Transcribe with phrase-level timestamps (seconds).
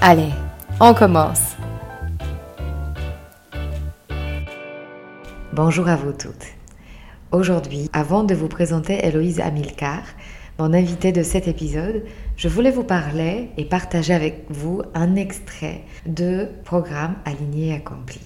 [0.00, 0.30] Allez,
[0.80, 1.56] on commence.
[5.52, 6.46] Bonjour à vous toutes.
[7.32, 10.02] Aujourd'hui, avant de vous présenter Héloïse Amilcar,
[10.60, 12.04] mon invitée de cet épisode,
[12.36, 18.20] je voulais vous parler et partager avec vous un extrait de programme Aligné et Accompli.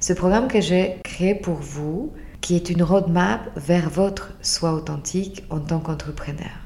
[0.00, 5.44] Ce programme que j'ai créé pour vous, qui est une roadmap vers votre soi authentique
[5.50, 6.65] en tant qu'entrepreneur.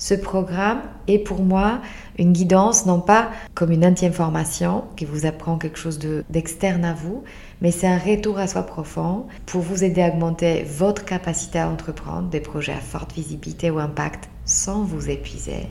[0.00, 1.80] Ce programme est pour moi
[2.18, 5.98] une guidance, non pas comme une anti-information qui vous apprend quelque chose
[6.30, 7.24] d'externe à vous,
[7.60, 11.68] mais c'est un retour à soi profond pour vous aider à augmenter votre capacité à
[11.68, 15.66] entreprendre des projets à forte visibilité ou impact sans vous épuiser,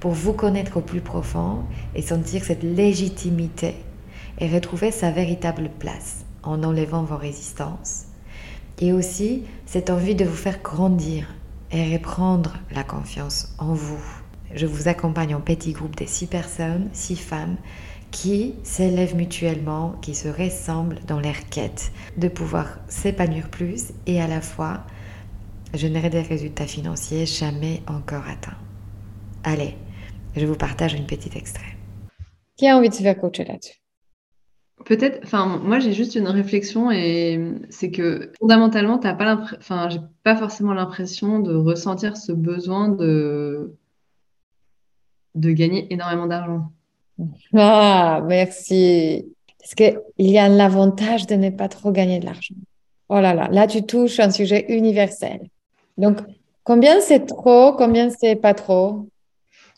[0.00, 1.58] pour vous connaître au plus profond
[1.94, 3.74] et sentir cette légitimité
[4.38, 8.04] et retrouver sa véritable place en enlevant vos résistances.
[8.78, 11.26] Et aussi cette envie de vous faire grandir
[11.72, 14.02] et reprendre la confiance en vous.
[14.54, 17.56] Je vous accompagne en petit groupe de six personnes, six femmes
[18.10, 24.26] qui s'élèvent mutuellement, qui se ressemblent dans leur quête de pouvoir s'épanouir plus et à
[24.26, 24.82] la fois
[25.74, 28.58] générer des résultats financiers jamais encore atteints.
[29.44, 29.76] Allez,
[30.36, 31.76] je vous partage une petite extrait.
[32.56, 33.79] Qui a envie de se faire coacher là-dessus?
[34.84, 40.00] Peut-être, enfin, moi j'ai juste une réflexion et c'est que fondamentalement, t'as pas enfin, j'ai
[40.22, 43.74] pas forcément l'impression de ressentir ce besoin de,
[45.34, 46.72] de gagner énormément d'argent.
[47.54, 49.34] Ah, merci.
[49.58, 52.54] Parce qu'il y a l'avantage de ne pas trop gagner de l'argent.
[53.08, 55.40] Oh là là, là tu touches un sujet universel.
[55.98, 56.18] Donc,
[56.64, 59.08] combien c'est trop, combien c'est pas trop?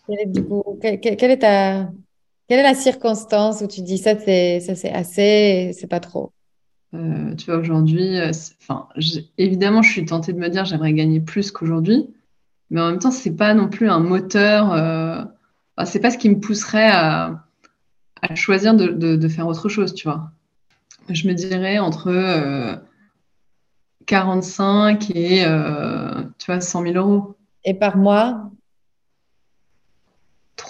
[0.06, 1.88] Coup, quelle est ta,
[2.48, 6.32] quelle est la circonstance où tu dis ça, c'est ça c'est assez, c'est pas trop?
[6.94, 8.30] Euh, Tu vois, aujourd'hui, euh,
[8.60, 8.88] enfin,
[9.38, 12.08] évidemment, je suis tentée de me dire j'aimerais gagner plus qu'aujourd'hui,
[12.70, 14.72] mais en même temps, c'est pas non plus un moteur.
[14.72, 15.22] Euh,
[15.84, 17.44] c'est pas ce qui me pousserait à,
[18.34, 20.30] choisir de, faire autre chose, tu vois.
[21.08, 22.80] Je me dirais entre
[24.06, 25.44] 45 et
[26.38, 27.34] tu vois 100 000 euros.
[27.64, 28.50] Et par mois?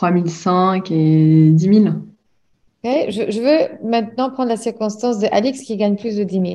[0.02, 1.84] 3005 et 10 000.
[2.82, 6.46] je, veux maintenant prendre la circonstance de Alix qui gagne plus de 10 000.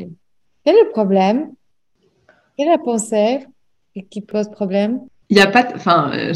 [0.65, 1.53] Quel est le problème?
[2.57, 3.45] Quelle est la pensée
[4.09, 4.99] qui pose problème?
[5.29, 5.75] Il n'y a pas de...
[5.75, 6.33] Enfin, euh,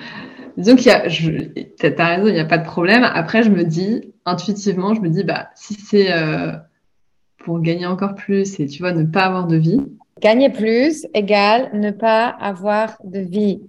[0.56, 1.06] disons qu'il y a...
[1.10, 3.04] Tu as raison, il n'y a pas de problème.
[3.04, 6.52] Après, je me dis, intuitivement, je me dis, bah, si c'est euh,
[7.44, 9.82] pour gagner encore plus et, tu vois, ne pas avoir de vie.
[10.22, 13.60] Gagner plus égale ne pas avoir de vie.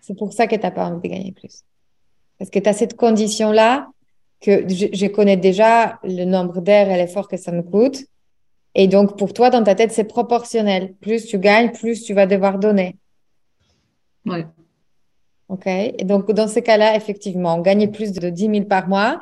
[0.00, 1.64] C'est pour ça que tu n'as pas envie de gagner plus.
[2.38, 3.88] Parce que tu as cette condition-là
[4.40, 8.04] que je, connais déjà le nombre d'heures et l'effort que ça me coûte.
[8.74, 10.94] Et donc, pour toi, dans ta tête, c'est proportionnel.
[11.00, 12.96] Plus tu gagnes, plus tu vas devoir donner.
[14.26, 14.44] Oui.
[15.48, 15.66] OK.
[15.66, 19.20] Et donc, dans ce cas-là, effectivement, gagner plus de 10 000 par mois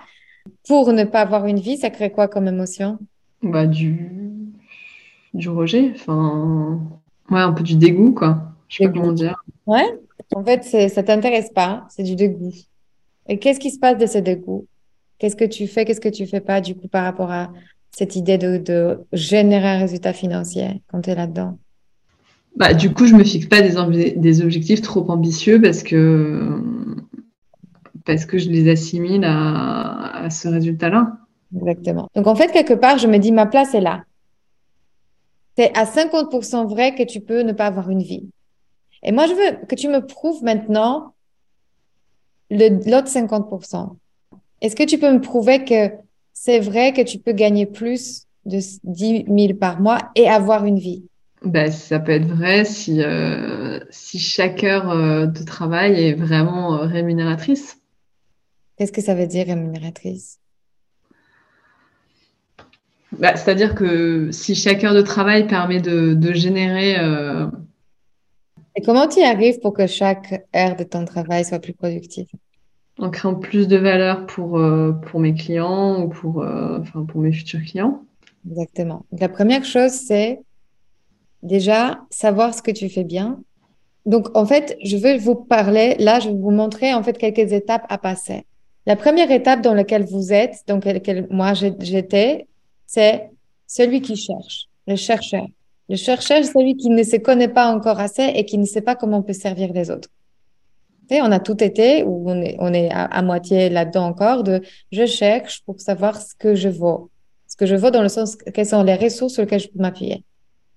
[0.67, 2.99] pour ne pas avoir une vie, ça crée quoi comme émotion?
[3.43, 4.11] Bah, du...
[5.35, 5.93] du rejet.
[5.95, 6.81] Enfin,
[7.31, 8.39] ouais, un peu du dégoût, quoi.
[8.69, 9.37] Je sais pas comment dire.
[9.67, 9.87] Ouais.
[10.35, 11.87] En fait, ça t'intéresse pas.
[11.91, 12.53] C'est du dégoût.
[13.33, 14.67] Et qu'est-ce qui se passe de ce dégoût?
[15.19, 17.51] Qu'est-ce que tu fais, qu'est-ce que tu fais pas du coup par rapport à
[17.91, 21.57] cette idée de, générer un résultat financier quand tu es là-dedans?
[22.57, 26.61] Bah, Du coup, je me fixe pas des, des objectifs trop ambitieux parce que,
[28.05, 31.17] parce que je les assimile à, à ce résultat-là.
[31.57, 32.11] Exactement.
[32.15, 34.05] Donc en fait, quelque part, je me dis ma place est là.
[35.57, 38.29] C'est à 50% vrai que tu peux ne pas avoir une vie.
[39.03, 41.15] Et moi, je veux que tu me prouves maintenant
[42.53, 43.97] l'autre 50%.
[44.61, 45.91] Est-ce que tu peux me prouver que
[46.33, 50.79] c'est vrai que tu peux gagner plus de 10 000 par mois et avoir une
[50.79, 51.05] vie?
[51.45, 56.75] Ben, Ça peut être vrai si, euh, si chaque heure euh, de travail est vraiment
[56.75, 57.79] euh, rémunératrice.
[58.77, 60.39] Qu'est-ce que ça veut dire rémunératrice?
[63.19, 66.97] Bah, C'est-à-dire que si chaque heure de travail permet de, générer...
[68.75, 72.27] Et comment tu y arrives pour que chaque heure de ton travail soit plus productive?
[72.99, 77.21] En créant plus de valeur pour, euh, pour mes clients ou pour, euh, enfin, pour
[77.21, 78.03] mes futurs clients.
[78.49, 79.07] Exactement.
[79.13, 80.41] la première chose, c'est
[81.45, 83.41] déjà savoir ce que tu fais bien.
[84.05, 87.53] Donc, en fait, je veux vous parler, là, je vais vous montrer en fait quelques
[87.53, 88.45] étapes à passer.
[88.85, 92.49] La première étape dans laquelle vous êtes, dans laquelle moi j'étais,
[92.87, 93.31] c'est
[93.69, 95.47] celui qui cherche, le chercheur.
[95.89, 98.81] Le chercheur, c'est celui qui ne se connaît pas encore assez et qui ne sait
[98.83, 100.09] pas comment on peut servir les autres.
[101.11, 105.81] on a tout été, ou on est, à, moitié là-dedans encore, de je cherche pour
[105.81, 107.11] savoir ce que je vaux.
[107.47, 109.81] Ce que je vaux dans le sens, quelles sont les ressources sur lesquelles je peux
[109.81, 110.25] m'appuyer.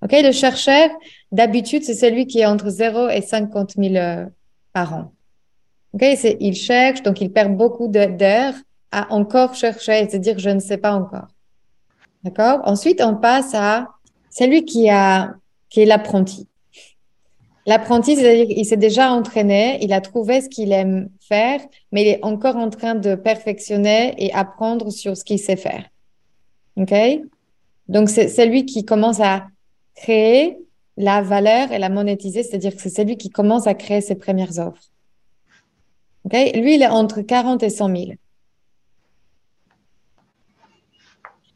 [0.01, 0.89] Ok, le chercheur,
[1.31, 4.25] d'habitude, c'est celui qui est entre 0 et 50 000 euh,
[4.73, 5.13] par an.
[5.93, 6.03] Ok,
[6.41, 8.55] il cherche, donc il perd beaucoup d'heures
[8.91, 11.27] à encore chercher, c'est-à-dire je ne sais pas encore.
[12.23, 12.59] D'accord?
[12.65, 13.94] Ensuite, on passe à
[14.37, 15.35] celui qui, a,
[15.69, 16.47] qui est l'apprenti.
[17.65, 21.61] L'apprenti, c'est-à-dire qu'il s'est déjà entraîné, il a trouvé ce qu'il aime faire,
[21.91, 25.85] mais il est encore en train de perfectionner et apprendre sur ce qu'il sait faire.
[26.75, 26.93] OK?
[27.87, 29.47] Donc, c'est celui qui commence à
[29.95, 30.57] créer
[30.97, 34.59] la valeur et la monétiser, c'est-à-dire que c'est celui qui commence à créer ses premières
[34.59, 34.91] offres.
[36.25, 36.33] OK?
[36.55, 38.11] Lui, il est entre 40 et 100 000.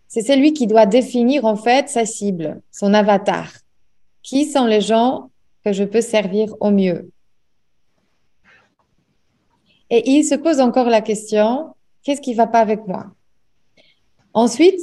[0.10, 3.54] C'est celui qui doit définir en fait sa cible, son avatar.
[4.24, 5.30] Qui sont les gens
[5.64, 7.12] que je peux servir au mieux?
[9.92, 13.06] Et il se pose encore la question, qu'est-ce qui ne va pas avec moi?
[14.34, 14.82] Ensuite,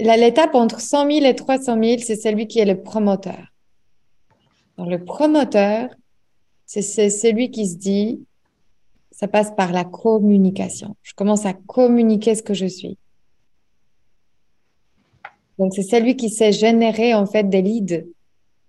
[0.00, 3.52] l'étape entre 100 000 et 300 000, c'est celui qui est le promoteur.
[4.78, 5.90] le promoteur,
[6.66, 8.24] c'est celui qui se dit,
[9.12, 10.96] ça passe par la communication.
[11.02, 12.96] Je commence à communiquer ce que je suis.
[15.60, 18.06] Donc, c'est celui qui sait générer en fait des leads,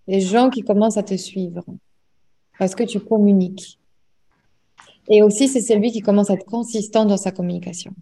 [0.09, 1.63] des gens qui commencent à te suivre
[2.59, 3.79] parce que tu communiques.
[5.07, 7.93] Et aussi, c'est celui qui commence à être consistant dans sa communication.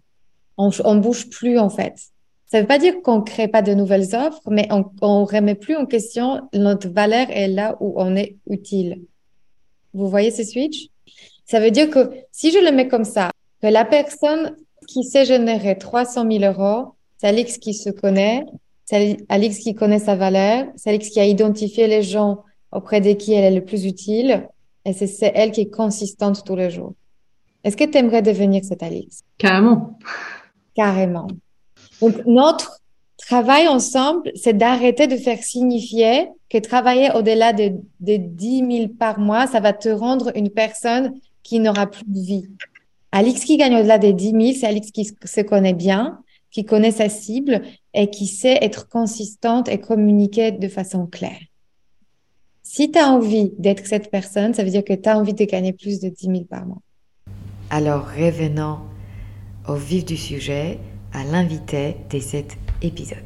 [0.58, 1.94] On, on bouge plus en fait.
[2.46, 5.24] Ça ne veut pas dire qu'on ne crée pas de nouvelles offres, mais on ne
[5.24, 9.02] remet plus en question notre valeur est là où on est utile.
[9.94, 10.88] Vous voyez ce switch?
[11.46, 13.30] Ça veut dire que si je le mets comme ça,
[13.62, 14.56] que la personne
[14.88, 18.44] qui sait générer 300 000 euros, c'est Alix qui se connaît,
[18.90, 22.40] c'est Alix qui connaît sa valeur, c'est Alix qui a identifié les gens
[22.72, 24.48] auprès de qui elle est le plus utile,
[24.84, 26.94] et c'est elle qui est consistante tous les jours.
[27.62, 29.20] Est-ce que tu aimerais devenir cette Alix?
[29.38, 29.96] Carrément.
[30.74, 31.28] Carrément.
[32.00, 32.80] Donc, notre
[33.16, 39.20] travail ensemble, c'est d'arrêter de faire signifier que travailler au-delà de, de 10 000 par
[39.20, 41.14] mois, ça va te rendre une personne
[41.44, 42.48] qui n'aura plus de vie.
[43.12, 46.18] Alix qui gagne au-delà des 10 000, c'est Alix qui se connaît bien,
[46.50, 47.62] qui connaît sa cible
[47.94, 51.40] et qui sait être consistante et communiquer de façon claire.
[52.62, 55.44] Si tu as envie d'être cette personne, ça veut dire que tu as envie de
[55.44, 56.82] gagner plus de 10 000 par mois.
[57.70, 58.78] Alors revenons
[59.66, 60.78] au vif du sujet,
[61.12, 63.18] à l'invité de cet épisode.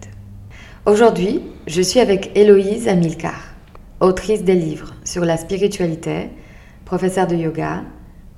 [0.86, 3.54] Aujourd'hui, je suis avec Héloïse Amilcar,
[4.00, 6.30] autrice des livres sur la spiritualité,
[6.84, 7.84] professeure de yoga,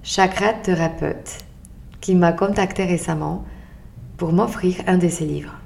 [0.02, 1.38] chakra thérapeute,
[2.00, 3.44] qui m'a contacté récemment
[4.16, 5.58] pour m'offrir un de ses livres.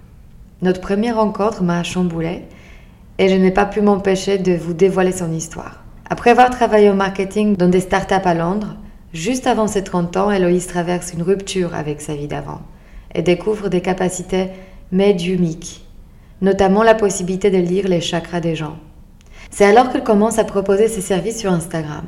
[0.62, 2.42] Notre première rencontre m'a chamboulé
[3.18, 5.82] et je n'ai pas pu m'empêcher de vous dévoiler son histoire.
[6.10, 8.76] Après avoir travaillé au marketing dans des startups à Londres,
[9.14, 12.60] juste avant ses 30 ans, Héloïse traverse une rupture avec sa vie d'avant
[13.14, 14.48] et découvre des capacités
[14.92, 15.86] médiumiques,
[16.42, 18.76] notamment la possibilité de lire les chakras des gens.
[19.50, 22.04] C'est alors qu'elle commence à proposer ses services sur Instagram.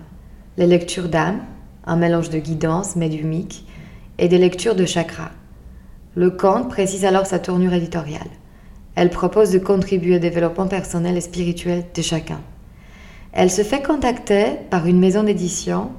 [0.59, 1.40] Les lectures d'âme,
[1.87, 3.66] un mélange de guidance médiumique
[4.18, 5.30] et des lectures de chakras.
[6.14, 8.28] Le compte précise alors sa tournure éditoriale.
[8.94, 12.40] Elle propose de contribuer au développement personnel et spirituel de chacun.
[13.32, 15.90] Elle se fait contacter par une maison d'édition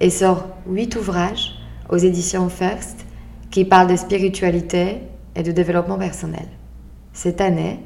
[0.00, 1.52] et sort huit ouvrages
[1.88, 3.06] aux éditions First
[3.50, 4.98] qui parlent de spiritualité
[5.36, 6.48] et de développement personnel.
[7.12, 7.78] Cette année,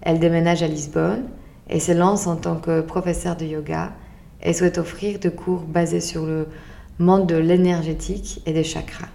[0.00, 1.24] elle déménage à Lisbonne
[1.68, 3.92] et se lance en tant que professeure de yoga
[4.42, 6.48] et souhaite offrir des cours basés sur le
[6.98, 9.08] monde de l'énergétique et des chakras.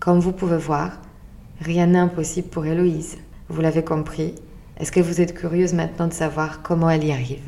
[0.00, 1.00] Comme vous pouvez voir,
[1.60, 3.18] rien n'est impossible pour Héloïse.
[3.48, 4.34] Vous l'avez compris.
[4.78, 7.44] Est-ce que vous êtes curieuse maintenant de savoir comment elle y arrive?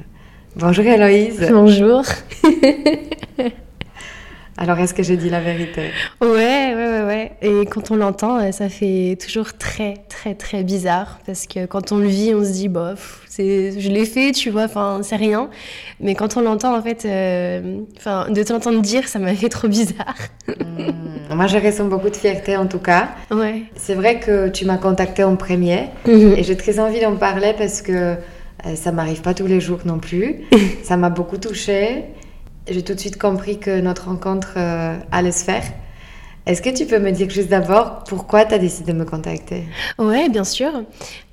[0.55, 1.49] Bonjour Héloïse.
[1.51, 2.05] Bonjour.
[4.57, 5.91] Alors, est-ce que j'ai dit la vérité?
[6.21, 6.68] Ouais.
[7.43, 11.19] Et quand on l'entend, ça fait toujours très, très, très bizarre.
[11.27, 14.65] Parce que quand on le vit, on se dit, bof, je l'ai fait, tu vois,
[14.65, 15.49] enfin, c'est rien.
[16.01, 17.07] Mais quand on l'entend, en fait,
[17.97, 20.17] enfin, de t'entendre dire, ça m'a fait trop bizarre.
[20.49, 21.35] Hmm.
[21.35, 23.11] Moi, je ressens beaucoup de fierté, en tout cas.
[23.31, 23.63] Ouais.
[23.77, 25.89] C'est vrai que tu m'as contacté en premier.
[26.07, 26.35] Mhm.
[26.37, 28.15] Et j'ai très envie d'en parler parce que
[28.65, 30.47] ça ça m'arrive pas tous les jours non plus.
[30.83, 32.05] ça m'a beaucoup touchée
[32.71, 35.65] j'ai tout de suite compris que notre rencontre euh, allait se faire.
[36.49, 39.65] Est-ce que tu peux me dire juste d'abord pourquoi tu as décidé de me contacter?
[39.99, 40.83] Oui, bien sûr.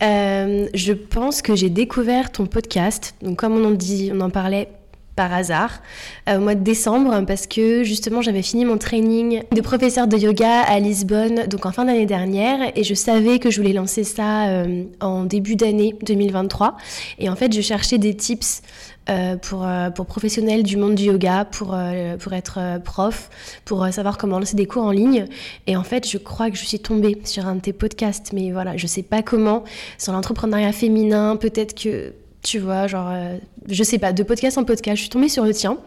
[0.03, 3.15] Euh, je pense que j'ai découvert ton podcast.
[3.22, 4.67] Donc, comme on en dit, on en parlait
[5.15, 5.81] par hasard
[6.27, 10.17] euh, au mois de décembre parce que justement j'avais fini mon training de professeur de
[10.17, 14.03] yoga à Lisbonne donc en fin d'année dernière et je savais que je voulais lancer
[14.03, 14.65] ça
[15.00, 16.75] en début d'année 2023
[17.19, 18.62] et en fait je cherchais des tips
[19.07, 23.29] euh, pour, euh, pour professionnels du monde du yoga, pour, euh, pour être prof,
[23.63, 25.27] pour savoir comment lancer des cours en ligne.
[25.67, 28.51] Et en fait, je crois que je suis tombée sur un de tes podcasts, mais
[28.51, 29.63] voilà, je sais pas comment,
[30.00, 32.13] sur l'entrepreneuriat féminin, peut-être que
[32.46, 33.38] tu vois, genre, euh,
[33.68, 35.80] je sais pas, de podcast en podcast, je suis tombée sur le tien.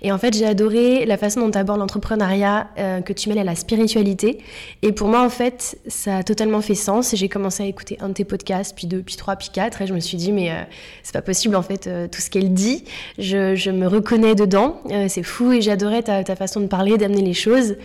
[0.00, 3.38] Et en fait, j'ai adoré la façon dont tu abordes l'entrepreneuriat, euh, que tu mêles
[3.38, 4.38] à la spiritualité.
[4.80, 7.12] Et pour moi, en fait, ça a totalement fait sens.
[7.12, 9.82] Et j'ai commencé à écouter un de tes podcasts, puis deux, puis trois, puis quatre.
[9.82, 10.62] Et je me suis dit, mais euh,
[11.02, 12.84] c'est pas possible, en fait, tout ce qu'elle dit.
[13.18, 14.80] Je, me reconnais dedans.
[15.08, 15.52] c'est fou.
[15.52, 17.76] Et j'adorais ta, ta, façon de parler, d'amener les choses.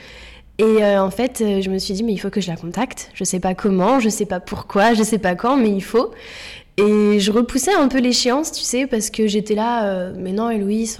[0.57, 3.09] Et en fait, je me suis dit, mais il faut que je la contacte.
[3.13, 6.11] Je sais pas comment, je sais pas pourquoi, je sais pas quand, mais il faut.
[6.81, 10.49] Et je repoussais un peu l'échéance, tu sais, parce que j'étais là, euh, mais non,
[10.49, 10.97] Héloïse,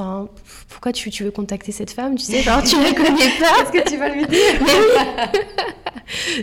[0.70, 3.66] pourquoi tu, tu, veux contacter cette femme Tu sais, genre, tu la connais pas.
[3.72, 4.40] Qu'est-ce que tu vas lui dire?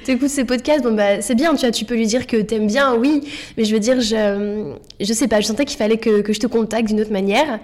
[0.05, 2.37] Tu écoutes ses podcasts, bon, bah, c'est bien, tu vois, tu peux lui dire que
[2.39, 3.23] t'aimes bien, oui,
[3.57, 6.41] mais je veux dire, je, je sais pas, je sentais qu'il fallait que, que, je
[6.41, 7.59] te contacte d'une autre manière.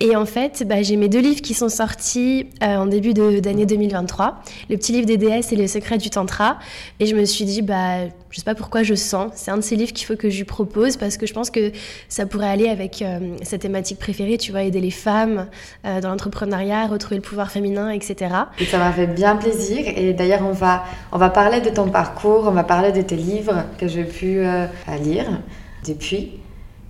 [0.00, 3.66] Et en fait, bah, j'ai mes deux livres qui sont sortis euh, en début d'année
[3.66, 6.58] 2023, le petit livre des déesses et le secret du tantra.
[7.00, 8.00] Et je me suis dit, bah,
[8.36, 10.36] je sais pas pourquoi je sens, c'est un de ces livres qu'il faut que je
[10.36, 11.72] lui propose parce que je pense que
[12.10, 15.46] ça pourrait aller avec euh, sa thématique préférée, tu vois, aider les femmes
[15.86, 18.34] euh, dans l'entrepreneuriat, retrouver le pouvoir féminin, etc.
[18.60, 19.84] Et ça m'a fait bien plaisir.
[19.86, 23.16] Et d'ailleurs, on va, on va parler de ton parcours, on va parler de tes
[23.16, 24.66] livres que j'ai pu euh,
[25.02, 25.40] lire
[25.86, 26.32] depuis.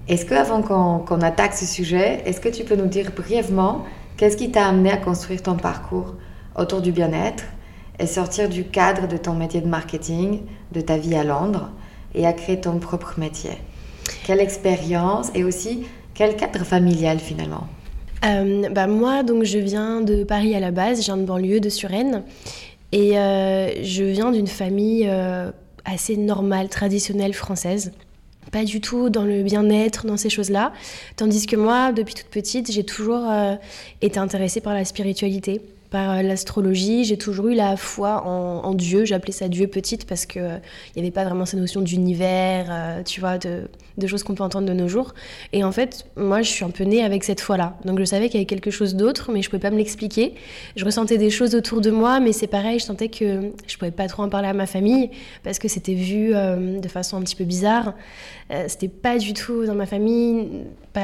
[0.08, 3.84] Est-ce que, avant qu'on attaque ce sujet, est-ce que tu peux nous dire brièvement
[4.16, 6.16] qu'est-ce qui t'a amené à construire ton parcours
[6.56, 7.44] autour du bien-être?
[7.98, 11.70] Et sortir du cadre de ton métier de marketing, de ta vie à Londres,
[12.14, 13.52] et à créer ton propre métier
[14.24, 15.84] quelle expérience et aussi
[16.14, 17.68] quel cadre familial finalement
[18.24, 21.60] euh, bah moi, donc, je viens de Paris à la base, je viens de banlieue
[21.60, 22.24] de Suresnes.
[22.90, 25.52] Et euh, je viens d'une famille euh,
[25.84, 27.92] assez normale, traditionnelle française.
[28.50, 30.72] Pas du tout dans le bien-être, dans ces choses-là.
[31.14, 33.30] Tandis que moi, depuis toute petite, j'ai toujours
[34.00, 35.60] été intéressée par la spiritualité
[35.96, 37.04] euh, l'astrologie.
[37.04, 39.04] J'ai toujours eu la foi en, Dieu.
[39.04, 40.58] J'appelais ça Dieu petite parce qu'il euh,
[40.94, 43.68] n'y avait pas vraiment ces notions d'univers, euh, tu vois, de,
[44.06, 45.14] choses qu'on peut entendre de nos jours.
[45.52, 47.76] Et en fait, moi, je suis un peu née avec cette foi-là.
[47.84, 49.78] Donc je savais qu'il y avait quelque chose d'autre, mais je ne pouvais pas me
[49.78, 50.34] l'expliquer.
[50.76, 53.78] Je ressentais des choses autour de moi, mais c'est pareil, je sentais que je ne
[53.78, 55.10] pouvais pas trop en parler à ma famille
[55.42, 57.94] parce que c'était vu de façon un petit peu bizarre.
[58.68, 60.48] c'était pas du tout dans ma famille,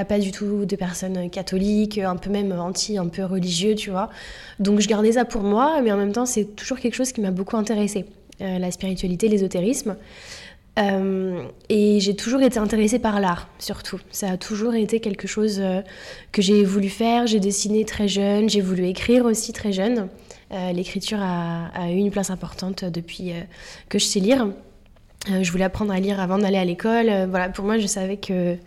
[0.04, 4.08] pas, du tout de personnes catholiques, un peu même anti, un peu religieux, tu vois.
[4.58, 7.20] Donc je gardais ça pour moi, mais en même temps, c'est toujours quelque chose qui
[7.20, 8.06] m'a beaucoup intéressée,
[8.40, 9.96] euh, la spiritualité, l'ésotérisme.
[10.78, 14.00] Euh, et j'ai toujours été intéressée par l'art, surtout.
[14.10, 15.82] Ça a toujours été quelque chose euh,
[16.32, 17.26] que j'ai voulu faire.
[17.26, 20.08] J'ai dessiné très jeune, j'ai voulu écrire aussi très jeune.
[20.74, 23.32] L'écriture a, eu une place importante depuis
[23.88, 24.48] que je sais lire.
[25.26, 27.06] je voulais apprendre à lire avant d'aller à l'école.
[27.30, 28.58] voilà, pour moi, je savais que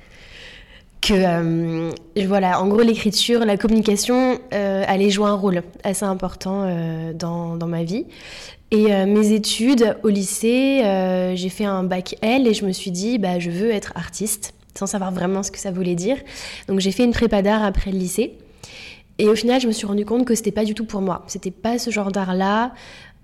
[1.05, 1.91] que euh,
[2.25, 7.57] voilà, en gros, l'écriture, la communication euh, allait jouer un rôle assez important euh, dans,
[7.57, 8.05] dans, ma vie.
[8.71, 10.81] Et mes études au lycée,
[11.35, 14.53] j'ai fait un bac L et je me suis dit, bah, je veux être artiste,
[14.77, 16.17] sans savoir vraiment ce que ça voulait dire.
[16.67, 18.37] Donc j'ai fait une prépa d'art après le lycée.
[19.17, 21.23] Et au final, je me suis rendu compte que c'était pas du tout pour moi.
[21.27, 22.73] C'était pas ce genre d'art-là,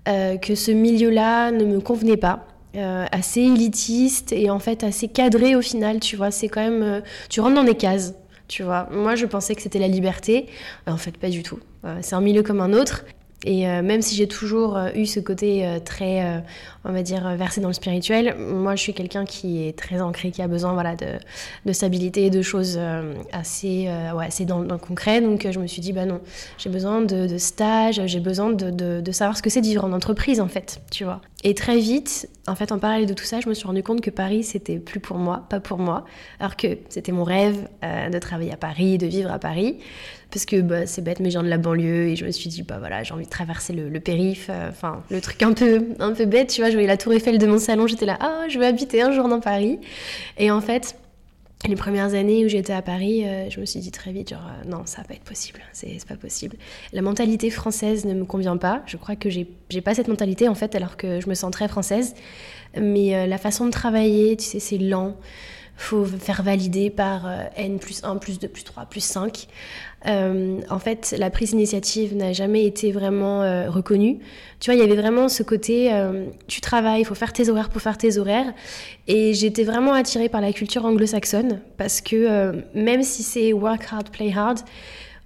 [0.06, 2.46] que ce milieu-là ne me convenait pas.
[2.74, 6.30] Euh, assez élitiste et en fait assez cadré au final, tu vois.
[6.30, 6.82] C'est quand même.
[6.82, 8.14] Euh, tu rentres dans des cases,
[8.48, 8.88] tu vois.
[8.90, 10.46] Moi, je pensais que c'était la liberté.
[10.86, 11.58] En fait, pas du tout.
[11.84, 13.04] Euh, c'est un milieu comme un autre.
[13.44, 16.42] Et même si j'ai toujours eu ce côté très,
[16.84, 20.30] on va dire, versé dans le spirituel, moi je suis quelqu'un qui est très ancré,
[20.30, 22.78] qui a besoin voilà, de, stabilité et de choses
[23.32, 25.20] assez, ouais, assez dans, le concret.
[25.20, 26.20] Donc je me suis dit, bah non,
[26.56, 29.92] j'ai besoin de, de stage, j'ai besoin de, savoir ce que c'est de vivre en
[29.92, 31.20] entreprise en fait, tu vois.
[31.44, 34.00] Et très vite, en fait, en parallèle de tout ça, je me suis rendu compte
[34.00, 36.04] que Paris, c'était plus pour moi, pas pour moi.
[36.38, 39.78] Alors que c'était mon rêve euh, de travailler à Paris, de vivre à Paris.
[40.32, 42.48] Parce que bah, c'est bête, mais je viens de la banlieue et je me suis
[42.48, 44.48] dit, bah voilà, j'ai envie de traverser le, périph.
[44.50, 46.70] Euh, enfin, le truc un peu, un peu bête, tu vois.
[46.70, 49.12] Je voyais la Tour Eiffel de mon salon, j'étais là, ah, je veux habiter un
[49.12, 49.78] jour dans Paris.
[50.38, 50.96] Et en fait,
[51.68, 54.50] les premières années où j'étais à Paris, euh, je me suis dit très vite, genre,
[54.66, 56.56] non, ça va pas être possible, c'est pas possible.
[56.92, 58.82] La mentalité française ne me convient pas.
[58.86, 59.46] Je crois que j'ai
[59.80, 62.14] pas cette mentalité, en fait, alors que je me sens très française.
[62.80, 65.16] Mais euh, la façon de travailler, tu sais, c'est lent.
[65.76, 69.46] faut faire valider par euh, N plus 1, plus 2, plus 3, plus 5.
[70.06, 73.40] Euh, en fait, la prise d'initiative n'a jamais été vraiment
[73.70, 74.18] reconnue.
[74.60, 75.90] Tu vois, il y avait vraiment ce côté,
[76.46, 78.52] tu travailles, il faut faire tes horaires pour faire tes horaires.
[79.08, 84.10] Et j'étais vraiment attirée par la culture anglo-saxonne parce que même si c'est work hard,
[84.10, 84.60] play hard,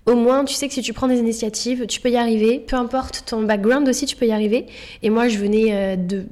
[0.06, 2.60] au moins, tu sais que si tu prends des initiatives, tu peux y arriver.
[2.60, 4.66] Peu importe ton background aussi, tu peux y arriver.
[5.02, 6.26] Et moi, je venais de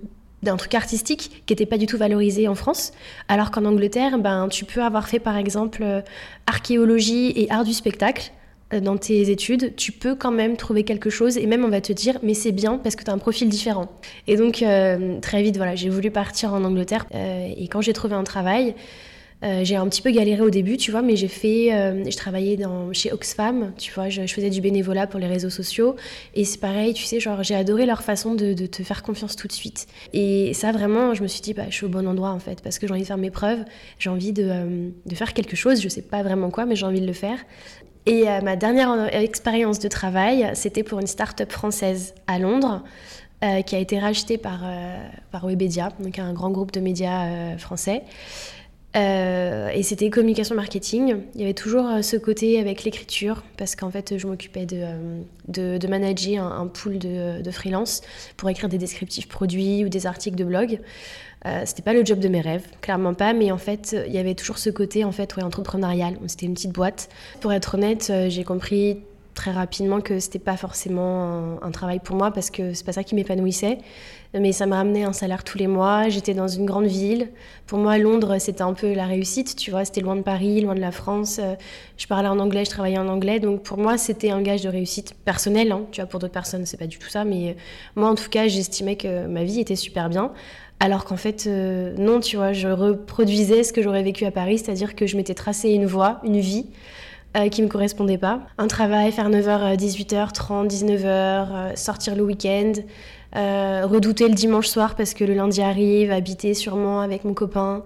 [0.45, 2.93] d'un truc artistique qui n'était pas du tout valorisé en France,
[3.29, 6.01] alors qu'en Angleterre, ben, tu peux avoir fait par exemple euh,
[6.47, 8.31] archéologie et art du spectacle
[8.73, 11.81] euh, dans tes études, tu peux quand même trouver quelque chose et même on va
[11.81, 13.89] te dire mais c'est bien parce que tu as un profil différent.
[14.27, 18.15] Et donc euh, très vite voilà, j'ai voulu partir en Angleterre et quand j'ai trouvé
[18.15, 18.75] un travail,
[19.63, 22.59] j'ai un petit peu galéré au début, tu vois, mais j'ai fait, euh, je travaillais
[22.93, 25.97] chez Oxfam, tu vois, je, faisais du bénévolat pour les réseaux sociaux.
[26.35, 29.47] Et c'est pareil, tu sais, genre, j'ai adoré leur façon de, te faire confiance tout
[29.47, 29.87] de suite.
[30.15, 32.63] Et ça, vraiment, je me suis dit, bah, je suis au bon endroit, en fait,
[32.63, 33.65] parce que j'ai envie de faire mes preuves,
[33.99, 37.03] j'ai envie de, euh, faire quelque chose, je sais pas vraiment quoi, mais j'ai envie
[37.03, 37.39] de le faire.
[38.07, 42.83] Et ma dernière expérience de travail, c'était pour une start-up française à Londres.
[43.67, 44.61] qui a été rachetée par,
[45.31, 48.03] par Webedia, donc un grand groupe de médias français.
[48.97, 51.17] Euh, et c'était communication marketing.
[51.35, 54.77] Il y avait toujours euh, ce côté avec l'écriture, parce qu'en fait, je m'occupais de,
[54.81, 58.03] euh, de, manager un, pool de, de, freelance
[58.37, 60.81] pour écrire des descriptifs produits ou des articles de blog.
[61.47, 64.19] Euh, c'était pas le job de mes rêves, clairement pas, mais en fait, il y
[64.19, 66.17] avait toujours ce côté en fait, ouais, entrepreneurial.
[66.27, 67.09] C'était une petite boîte.
[67.41, 68.99] Pour être honnête, j'ai compris
[69.35, 73.05] très rapidement que c'était pas forcément un, travail pour moi parce que c'est pas ça
[73.05, 73.79] qui m'épanouissait.
[74.33, 76.09] Mais ça me ramenait un salaire tous les mois.
[76.09, 77.29] J'étais dans une grande ville.
[77.67, 79.55] Pour moi, Londres, c'était un peu la réussite.
[79.55, 81.39] Tu vois, c'était loin de Paris, loin de la France.
[81.41, 81.55] Euh,
[81.97, 83.39] je parlais en anglais, je travaillais en anglais.
[83.39, 85.71] Donc pour moi, c'était un gage de réussite personnelle.
[85.71, 85.83] Hein.
[85.93, 87.25] Tu vois, pour d'autres personnes, c'est pas du tout ça.
[87.25, 87.55] Mais euh,
[87.95, 90.33] moi, en tout cas, j'estimais que ma vie était super bien.
[90.81, 94.59] Alors qu'en fait, euh, non, tu vois, je reproduisais ce que j'aurais vécu à Paris,
[94.59, 96.67] c'est-à-dire que je m'étais tracé une voie, une vie
[97.37, 98.43] euh, qui me correspondait pas.
[98.59, 102.75] Un travail, faire 9h, 18h, 30, 19h, sortir le week-end,
[103.35, 107.83] euh, redouter le dimanche soir parce que le lundi arrive, habiter sûrement avec mon copain.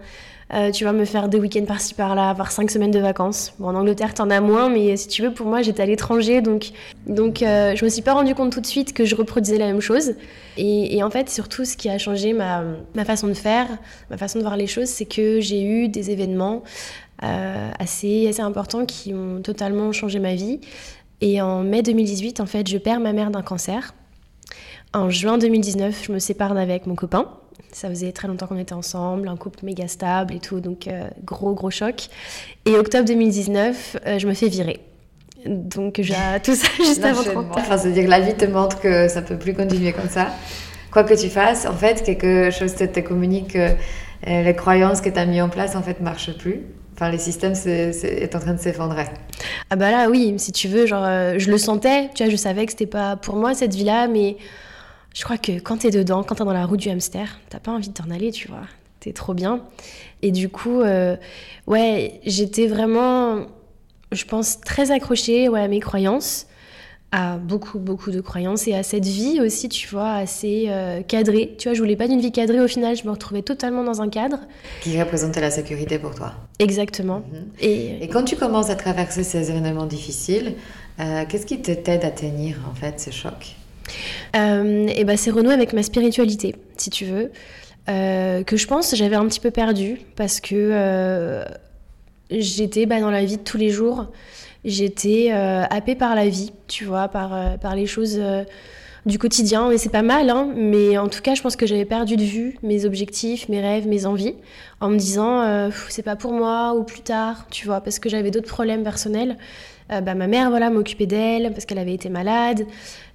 [0.53, 3.55] Euh, tu vas me faire des week-ends par-ci par-là, avoir cinq semaines de vacances.
[3.59, 6.43] Bon, en Angleterre, t'en as moins, mais si tu veux, pour moi, j'étais à l'étranger,
[6.43, 6.71] donc,
[7.07, 9.81] donc je me suis pas rendu compte tout de suite que je reproduisais la même
[9.81, 10.15] chose.
[10.59, 13.67] Et, et en fait, surtout, ce qui a changé ma, ma, façon de faire,
[14.11, 16.63] ma façon de voir les choses, c'est que j'ai eu des événements
[17.21, 20.61] assez, assez importants qui ont totalement changé ma vie.
[21.21, 23.95] Et en mai 2018, en fait, je perds ma mère d'un cancer.
[24.95, 27.27] En juin 2019, je me sépare d'avec mon copain.
[27.73, 31.09] Ça faisait très longtemps qu'on était ensemble, un couple méga stable et tout, donc euh,
[31.25, 32.09] gros gros choc.
[32.65, 34.81] Et octobre 2019, euh, je me fais virer.
[35.45, 37.49] Donc j'ai tout ça juste avant 30 ans.
[37.57, 40.29] Enfin, c'est-à-dire que la vie te montre que ça peut plus continuer comme ça.
[40.91, 45.03] Quoi que tu fasses, en fait, quelque chose te, te communique que euh, les croyances
[45.03, 46.63] que tu as mis en place en fait marchent plus.
[46.99, 49.05] Enfin, les systèmes est, en train de s'effondrer.
[49.71, 51.07] Ah bah là, oui, si tu veux, genre,
[51.39, 54.37] je le sentais, tu vois, je savais que c'était pas pour moi cette vie-là, mais
[55.15, 57.73] je crois que quand t'es dedans, quand t'es dans la roue du hamster, t'as pas
[57.73, 58.63] envie de t'en aller, tu vois.
[59.01, 59.63] T'es trop bien.
[60.23, 61.17] Et du coup, euh,
[61.67, 63.47] ouais, j'étais vraiment,
[64.13, 66.47] je pense, très accrochée ouais, à mes croyances,
[67.11, 71.55] à beaucoup, beaucoup de croyances et à cette vie aussi, tu vois, assez euh, cadrée.
[71.59, 74.03] Tu vois, je voulais pas d'une vie cadrée au final, je me retrouvais totalement dans
[74.03, 74.41] un cadre.
[74.83, 76.35] Qui représentait la sécurité pour toi.
[76.59, 77.21] Exactement.
[77.33, 77.47] Mhm.
[77.61, 78.05] et...
[78.05, 78.09] et...
[78.09, 80.55] quand tu commences à traverser ces événements difficiles,
[81.01, 83.57] euh, qu'est-ce qui t'aide à tenir en fait ces chocs
[84.37, 87.31] euh, et ben c'est renouer avec ma spiritualité, si tu veux,
[87.89, 91.45] euh, que je pense j'avais un petit peu perdu parce que euh,
[92.31, 94.07] j'étais bah, dans la vie de tous les jours,
[94.65, 98.21] j'étais happée par la vie, tu vois, par, par les choses
[99.07, 101.85] du quotidien, et c'est pas mal, hein, mais en tout cas, je pense que j'avais
[101.85, 104.35] perdu de vue mes objectifs, mes rêves, mes envies,
[104.81, 108.31] en me disant, c'est pas pour moi, ou plus tard, tu vois, parce que j'avais
[108.31, 109.37] d'autres problèmes personnels.
[109.91, 112.67] Euh, bah, ma mère voilà m'occupait d'elle parce qu'elle avait été malade.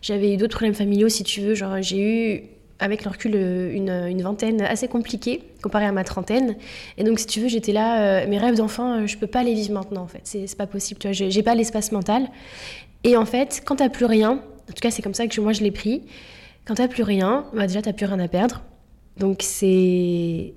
[0.01, 1.56] J'avais eu d'autres problèmes familiaux si tu veux.
[1.56, 2.43] Genre j'ai eu
[2.79, 6.55] avec le recul une, une, vingtaine assez compliquée comparée à ma trentaine.
[6.97, 9.53] Et donc si tu veux j'étais là, euh, mes rêves d'enfant je peux pas les
[9.53, 10.21] vivre maintenant en fait.
[10.23, 10.99] C'est pas possible.
[10.99, 12.27] Tu vois, j'ai pas l'espace mental.
[13.03, 15.53] Et en fait quand t'as plus rien, en tout cas c'est comme ça que moi
[15.53, 16.03] je l'ai pris.
[16.65, 18.62] Quand t'as plus rien, bah déjà t'as plus rien à perdre.
[19.17, 20.53] Donc c'est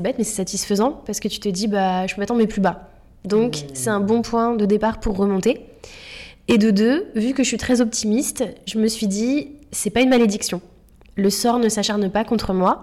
[0.00, 2.60] bête, mais c'est satisfaisant parce que tu te dis, bah, je peux m'attendre mais plus
[2.60, 2.90] bas.
[3.24, 3.74] Donc mmh.
[3.74, 5.60] c'est un bon point de départ pour remonter.
[6.48, 10.00] Et de deux, vu que je suis très optimiste, je me suis dit, c'est pas
[10.00, 10.60] une malédiction.
[11.20, 12.82] Le sort ne s'acharne pas contre moi.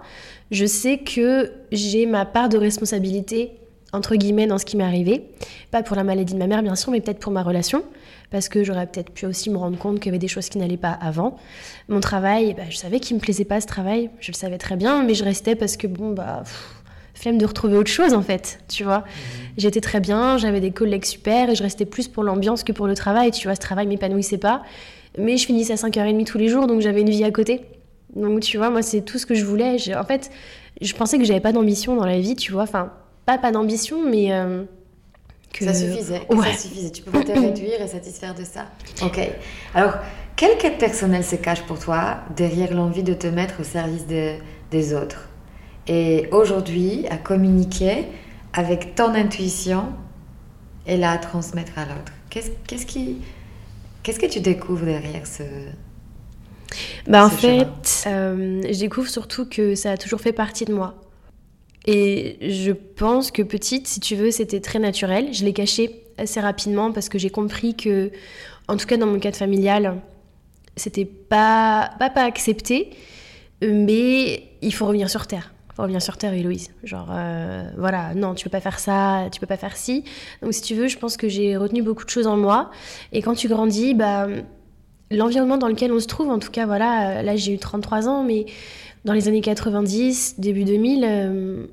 [0.52, 3.52] Je sais que j'ai ma part de responsabilité,
[3.92, 5.24] entre guillemets, dans ce qui m'est arrivé.
[5.72, 7.82] Pas pour la maladie de ma mère, bien sûr, mais peut-être pour ma relation
[8.30, 10.58] parce que j'aurais peut-être pu aussi me rendre compte qu'il y avait des choses qui
[10.58, 11.36] n'allaient pas avant.
[11.88, 14.76] Mon travail, bah, je savais qu'il me plaisait pas ce travail, je le savais très
[14.76, 16.42] bien, mais je restais parce que bon bah
[17.14, 18.98] flemme de retrouver autre chose en fait, tu vois.
[18.98, 19.04] Mmh.
[19.56, 22.86] J'étais très bien, j'avais des collègues super et je restais plus pour l'ambiance que pour
[22.86, 24.62] le travail, tu vois, ce travail m'épanouissait pas.
[25.16, 27.62] Mais je finissais à 5h30 tous les jours, donc j'avais une vie à côté.
[28.18, 29.76] Donc tu vois, moi c'est tout ce que je voulais.
[29.96, 30.30] En fait,
[30.80, 32.62] je pensais que j'avais pas d'ambition dans la vie, tu vois.
[32.62, 32.92] Enfin,
[33.26, 34.64] pas pas d'ambition, mais euh,
[35.58, 36.22] ça suffisait.
[36.30, 36.90] Ça suffisait.
[36.90, 38.66] Tu pouvais te réduire et satisfaire de ça.
[39.02, 39.20] Ok.
[39.74, 39.94] Alors,
[40.36, 44.94] quelle quête personnelle se cache pour toi derrière l'envie de te mettre au service des
[44.94, 45.28] autres?
[45.86, 48.04] Et aujourd'hui, à communiquer
[48.52, 49.86] avec ton intuition
[50.86, 52.12] et la transmettre à l'autre.
[52.30, 53.18] Qu'est-ce qui,
[54.02, 55.42] qu'est-ce que tu découvres derrière ce
[57.06, 60.94] bah en fait, euh, je découvre surtout que ça a toujours fait partie de moi.
[61.86, 65.32] Et je pense que petite, si tu veux, c'était très naturel.
[65.32, 68.10] Je l'ai caché assez rapidement parce que j'ai compris que,
[68.66, 69.96] en tout cas dans mon cadre familial,
[70.76, 72.90] c'était pas, pas, pas accepté,
[73.62, 75.52] mais il faut revenir sur Terre.
[75.70, 76.70] Il faut revenir sur Terre, Héloïse.
[76.82, 80.04] Genre, euh, voilà, non, tu peux pas faire ça, tu peux pas faire ci.
[80.42, 82.70] Donc, si tu veux, je pense que j'ai retenu beaucoup de choses en moi.
[83.12, 84.26] Et quand tu grandis, bah,
[85.10, 88.24] l'environnement dans lequel on se trouve, en tout cas, voilà, là j'ai eu 33 ans,
[88.24, 88.46] mais
[89.04, 91.68] dans les années 90, début 2000,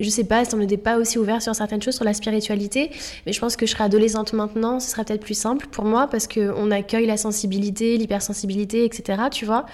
[0.00, 2.90] je sais pas, si on n'était pas aussi ouvert sur certaines choses, sur la spiritualité,
[3.26, 6.08] mais je pense que je serai adolescente maintenant, ce sera peut-être plus simple pour moi
[6.08, 9.24] parce qu'on accueille la sensibilité, l'hypersensibilité, etc.
[9.30, 9.66] Tu vois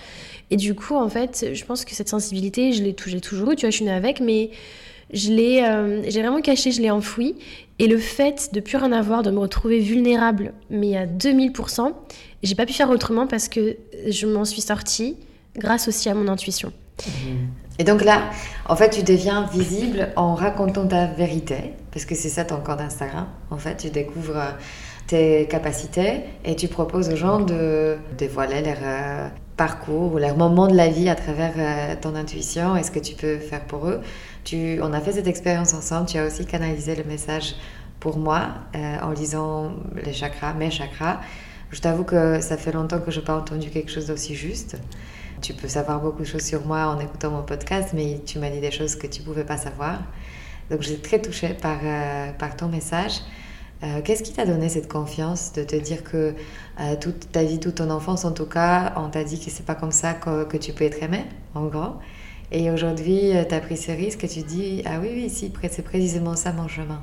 [0.50, 3.62] Et du coup, en fait, je pense que cette sensibilité, je l'ai toujours eu, tu
[3.62, 4.50] vois, je suis née avec, mais
[5.12, 7.36] je l'ai, euh, j'ai vraiment caché, je l'ai enfoui.
[7.78, 11.92] Et le fait de plus rien avoir, de me retrouver vulnérable, mais à 2000%,
[12.42, 13.76] j'ai pas pu faire autrement parce que
[14.08, 15.16] je m'en suis sortie
[15.56, 16.72] grâce aussi à mon intuition.
[17.78, 18.22] Et donc là,
[18.66, 22.80] en fait, tu deviens visible en racontant ta vérité, parce que c'est ça ton compte
[22.80, 23.26] Instagram.
[23.50, 24.50] En fait, tu découvres euh,
[25.06, 30.66] tes capacités et tu proposes aux gens de dévoiler leur euh, parcours ou leur moment
[30.68, 34.00] de la vie à travers ton intuition et ce que tu peux faire pour eux.
[34.54, 36.06] On a fait cette expérience ensemble.
[36.06, 37.54] Tu as aussi canalisé le message
[38.00, 39.72] pour moi en lisant
[40.04, 41.20] les chakras, mes chakras.
[41.70, 44.76] Je t'avoue que ça fait longtemps que je n'ai pas entendu quelque chose d'aussi juste.
[45.42, 48.50] Tu peux savoir beaucoup de choses sur moi en écoutant mon podcast, mais tu m'as
[48.50, 49.98] dit des choses que tu ne pouvais pas savoir.
[50.70, 53.20] Donc j'étais très touchée par, euh, par ton message.
[53.82, 56.34] Euh, qu'est-ce qui t'a donné cette confiance de te dire que
[56.80, 59.66] euh, toute ta vie, toute ton enfance en tout cas, on t'a dit que c'est
[59.66, 61.96] pas comme ça que, que, tu peux être aimé, en gros?
[62.52, 66.36] Et aujourd'hui, tu as pris ce risque et tu dis Ah oui, oui, c'est précisément
[66.36, 67.02] ça mon chemin.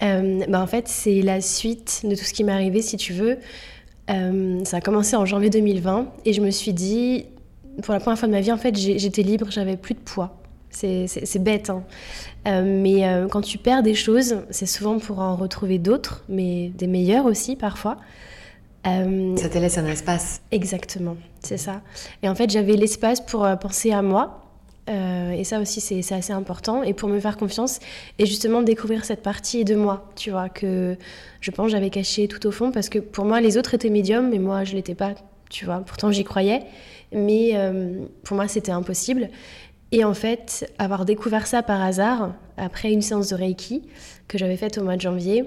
[0.00, 3.38] bah en fait, c'est la suite de tout ce qui m'est arrivé, si tu veux.
[4.10, 7.26] Euh, ça a commencé en janvier 2020 et je me suis dit,
[7.82, 10.38] pour la première fois de ma vie, en fait, j'étais libre, j'avais plus de poids.
[10.70, 11.84] C'est bête, hein.
[12.46, 16.68] Euh, mais euh, quand tu perds des choses, c'est souvent pour en retrouver d'autres, mais
[16.68, 17.96] des meilleures aussi parfois.
[19.36, 20.40] Ça te laisse un espace.
[20.50, 21.82] Exactement, c'est ça.
[22.22, 24.46] Et en fait, j'avais l'espace pour penser à moi,
[24.88, 26.82] euh, et ça aussi, c'est assez important.
[26.82, 27.80] Et pour me faire confiance
[28.18, 30.96] et justement découvrir cette partie de moi, tu vois, que
[31.40, 34.30] je pense j'avais caché tout au fond parce que pour moi, les autres étaient médiums,
[34.30, 35.14] mais moi, je l'étais pas,
[35.50, 35.80] tu vois.
[35.80, 36.62] Pourtant, j'y croyais,
[37.12, 39.30] mais euh, pour moi, c'était impossible.
[39.92, 43.82] Et en fait, avoir découvert ça par hasard, après une séance de Reiki
[44.28, 45.44] que j'avais faite au mois de janvier,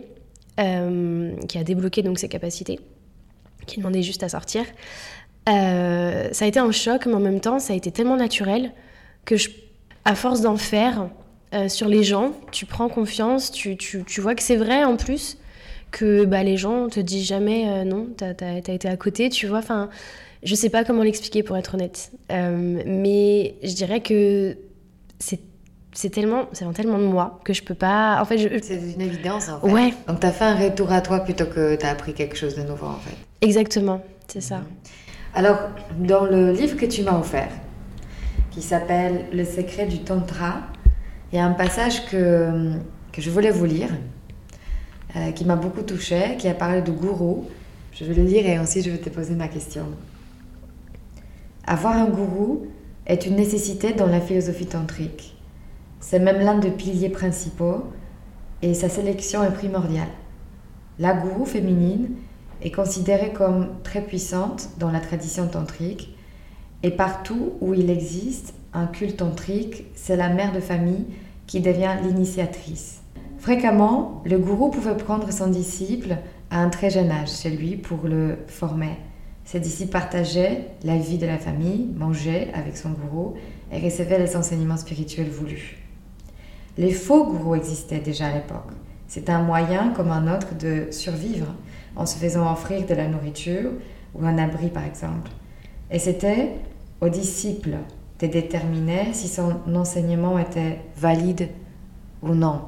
[0.59, 2.79] euh, qui a débloqué donc ses capacités,
[3.69, 4.65] qui demandait juste à sortir,
[5.47, 8.71] ça a été un choc, mais en même temps, ça a été tellement naturel
[9.25, 9.49] que je,
[10.05, 11.09] à force d'en faire
[11.53, 14.97] euh, sur les gens, tu prends confiance, tu, tu, tu vois que c'est vrai en
[14.97, 15.37] plus,
[15.91, 19.47] que bah, les gens te disent jamais euh, non, t'as as, été à côté, tu
[19.47, 19.57] vois.
[19.57, 19.89] Enfin,
[20.43, 24.57] je sais pas comment l'expliquer pour être honnête, euh, mais je dirais que
[25.17, 25.39] c'est
[25.93, 28.19] c'est tellement, tellement de moi que je peux pas.
[28.21, 29.49] En fait, c'est une évidence.
[29.49, 29.71] En fait.
[29.71, 29.93] Ouais.
[30.07, 32.55] Donc, tu as fait un retour à toi plutôt que tu as appris quelque chose
[32.55, 33.15] de nouveau, en fait.
[33.41, 34.61] Exactement, c'est ça.
[35.33, 35.57] Alors,
[35.97, 37.49] dans le livre que tu m'as offert,
[38.51, 40.61] qui s'appelle Le secret du Tantra.
[41.31, 42.73] Il y a un passage que,
[43.11, 43.89] que je voulais vous lire,
[45.15, 47.47] euh, qui m'a beaucoup touchée, qui a parlé de gourou.
[47.93, 49.85] Je vais le lire et ensuite je vais te poser ma question.
[51.65, 52.67] Avoir un gourou
[53.05, 55.38] est une nécessité dans la philosophie tantrique.
[55.99, 57.83] C'est même l'un des piliers principaux
[58.61, 60.07] et sa sélection est primordiale.
[60.97, 62.11] La gourou féminine
[62.61, 66.15] est considérée comme très puissante dans la tradition tantrique
[66.83, 71.05] et partout où il existe, un culte tantrique, c'est la mère de famille
[71.47, 73.01] qui devient l'initiatrice.
[73.37, 76.17] Fréquemment, le gourou pouvait prendre son disciple
[76.51, 78.97] à un très jeune âge chez lui pour le former.
[79.43, 83.33] Ses disciples partageaient la vie de la famille, mangeaient avec son gourou
[83.71, 85.88] et recevaient les enseignements spirituels voulus.
[86.79, 88.71] Les faux gourous existaient déjà à l'époque.
[89.09, 91.47] C'est un moyen comme un autre de survivre
[91.97, 93.71] en se faisant offrir de la nourriture
[94.15, 95.29] ou un abri par exemple.
[95.91, 96.53] Et c'était
[97.01, 97.75] aux disciples
[98.21, 101.49] de déterminer si son enseignement était valide
[102.21, 102.61] ou non.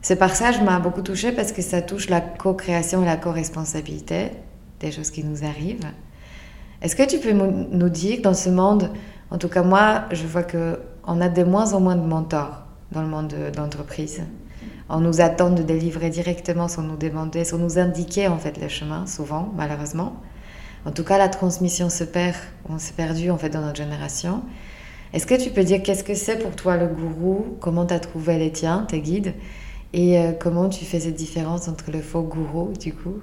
[0.00, 4.30] Ce passage m'a beaucoup touchée parce que ça touche la co-création et la co-responsabilité
[4.80, 5.92] des choses qui nous arrivent.
[6.80, 8.90] Est-ce que tu peux nous dire dans ce monde,
[9.30, 12.69] en tout cas moi, je vois que on a de moins en moins de mentors
[12.92, 14.22] dans le monde d'entreprise.
[14.88, 18.68] On nous attend de délivrer directement sans nous demander, sans nous indiquer en fait le
[18.68, 20.16] chemin, souvent, malheureusement.
[20.84, 22.36] En tout cas, la transmission se perd,
[22.68, 24.42] on s'est perdu en fait dans notre génération.
[25.12, 27.56] Est-ce que tu peux dire qu'est-ce que c'est pour toi le gourou?
[27.60, 29.34] Comment tu as trouvé les tiens, tes guides?
[29.92, 33.20] Et euh, comment tu fais cette différence entre le faux gourou, du coup?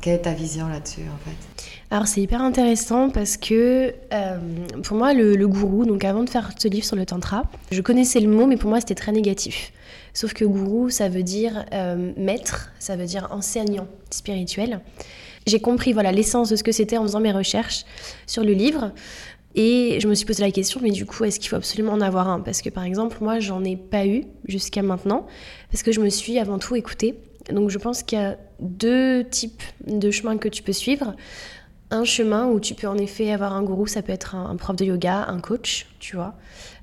[0.00, 1.64] Quelle est ta vision là-dessus, en fait?
[1.90, 4.38] Alors, c'est hyper intéressant parce que euh,
[4.82, 8.20] pour moi, le, gourou, donc avant de faire ce livre sur le tantra, je connaissais
[8.20, 9.72] le mot, mais pour moi, c'était très négatif.
[10.14, 14.80] Sauf que gourou, ça veut dire euh, maître, ça veut dire enseignant spirituel.
[15.46, 17.84] J'ai compris voilà l'essence de ce que c'était en faisant mes recherches
[18.26, 18.92] sur le livre.
[19.56, 22.00] Et je me suis posé la question, mais du coup, est-ce qu'il faut absolument en
[22.00, 22.38] avoir un?
[22.40, 25.26] Parce que par exemple, moi, j'en ai pas eu jusqu'à maintenant,
[25.72, 27.16] parce que je me suis avant tout écoutée.
[27.52, 31.14] Donc je pense qu'il y a deux types de chemins que tu peux suivre.
[31.90, 34.76] Un chemin où tu peux en effet avoir un gourou, ça peut être un, prof
[34.76, 36.34] de yoga, un coach, tu vois,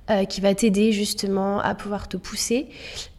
[0.10, 2.68] euh, qui va t'aider justement à pouvoir te pousser.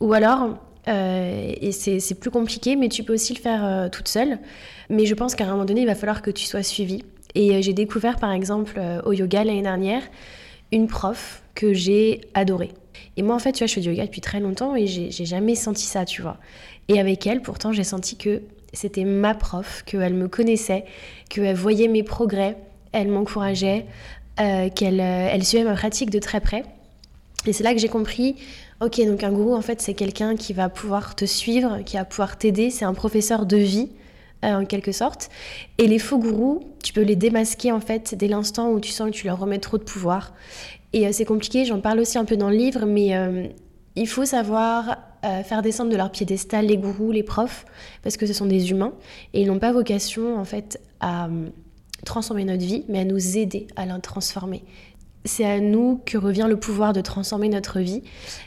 [0.01, 0.59] Ou alors,
[0.89, 4.39] euh, et c'est plus compliqué, mais tu peux aussi le faire euh, toute seule.
[4.91, 7.05] Mais je pense qu'à un moment donné, il va falloir que tu sois suivie.
[7.35, 10.03] Et j'ai découvert par exemple au yoga l'année dernière
[10.73, 12.73] une prof que j'ai adorée.
[13.19, 15.25] Et moi en fait, tu vois, je fais du yoga depuis très longtemps et j'ai
[15.27, 16.39] jamais senti ça, tu vois.
[16.89, 18.41] Et avec elle, pourtant, j'ai senti que
[18.73, 20.87] c'était ma prof, qu'elle me connaissait,
[21.29, 22.57] qu'elle voyait mes progrès,
[22.93, 23.85] elle m'encourageait,
[24.37, 26.65] qu'elle elle suivait ma pratique de très près.
[27.47, 28.37] Et c'est là que j'ai compris
[28.81, 32.05] Ok, donc un gourou, en fait, c'est quelqu'un qui va pouvoir te suivre, qui va
[32.05, 32.71] pouvoir t'aider.
[32.71, 33.89] C'est un professeur de vie,
[34.45, 35.31] euh, en quelque sorte.
[35.79, 39.11] Et les faux gourous, tu peux les démasquer, en fait, dès l'instant où tu sens
[39.11, 40.33] que tu leur remets trop de pouvoir.
[40.92, 43.46] Et euh, c'est compliqué, j'en parle aussi un peu dans le livre, mais euh,
[43.96, 44.98] il faut savoir
[45.44, 47.66] faire descendre de leur piédestal les gourous, les profs,
[48.05, 48.92] parce que ce sont des humains.
[49.35, 51.29] Et ils n'ont pas vocation, en fait, à
[52.05, 54.62] transformer notre vie, mais à nous aider à la transformer
[55.24, 58.03] c'est à nous que revient le pouvoir de transformer notre vie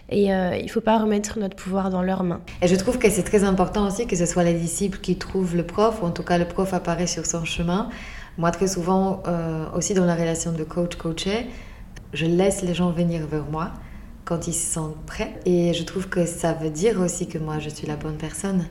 [0.10, 2.42] et euh, il ne faut pas remettre notre pouvoir dans leurs mains.
[2.62, 5.56] Et je trouve que c'est très important aussi que ce soit les disciples qui trouvent
[5.56, 7.90] le prof, ou en tout cas le prof apparaît sur son chemin.
[8.38, 11.48] Moi, très souvent, euh, aussi dans la relation de coach-coaché,
[12.14, 13.72] je laisse les gens venir vers moi
[14.26, 15.40] quand ils se sentent prêts.
[15.46, 18.66] Et je trouve que ça veut dire aussi que moi, je suis la bonne personne.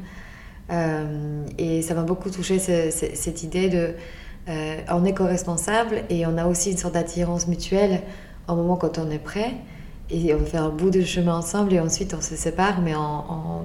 [0.71, 3.95] Euh, et ça m'a beaucoup touché cette idée de
[4.49, 8.03] euh, on est co-responsable et on a aussi une sorte d'attirance mutuelle
[8.49, 9.53] au moment quand on est prêt.
[10.11, 12.95] Et on fait un bout de chemin ensemble et ensuite on se sépare, mais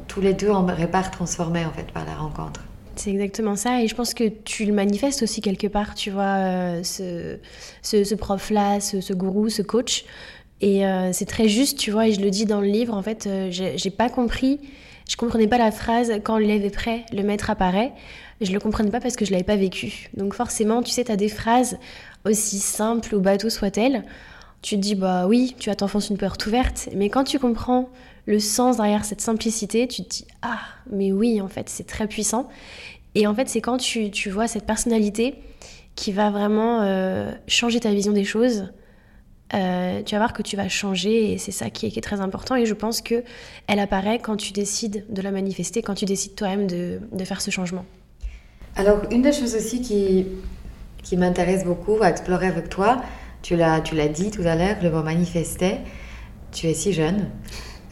[0.07, 2.61] tous les deux, on répare transformés en fait par la rencontre.
[2.95, 6.23] C'est exactement ça, et je pense que tu le manifestes aussi quelque part, tu vois,
[6.23, 7.37] euh, ce,
[7.81, 10.05] ce, prof-là, ce, gourou, ce coach.
[10.61, 13.01] Et euh, c'est très juste, tu vois, et je le dis dans le livre, en
[13.01, 14.59] fait, j'ai pas compris,
[15.09, 17.91] je comprenais pas la phrase quand l'élève est prêt, le maître apparaît
[18.41, 20.09] je le comprenais pas parce que je l'avais pas vécu.
[20.15, 21.77] Donc forcément, tu sais, tu as des phrases
[22.25, 24.03] aussi simples ou bateau soient-elles,
[24.61, 27.89] tu te dis bah oui, tu as t'enfoncer une porte ouverte, mais quand tu comprends
[28.25, 30.59] le sens derrière cette simplicité, tu te dis ah
[30.91, 32.47] mais oui en fait c'est très puissant.
[33.13, 35.35] Et en fait c'est quand tu, tu, vois cette personnalité
[35.95, 38.71] qui va vraiment euh, changer ta vision des choses.
[39.53, 42.55] Euh, tu vas voir que tu vas changer et c'est ça qui est, très important
[42.55, 43.23] et je pense que
[43.67, 47.41] elle apparaît quand tu décides de la manifester, quand tu décides toi-même de, de faire
[47.41, 47.85] ce changement.
[48.75, 50.25] Alors, une des choses aussi qui,
[51.03, 53.01] qui m'intéresse beaucoup à explorer avec toi,
[53.41, 55.77] tu l'as, tu l'as dit tout à l'heure, le mot manifester.
[56.51, 57.29] Tu es si jeune.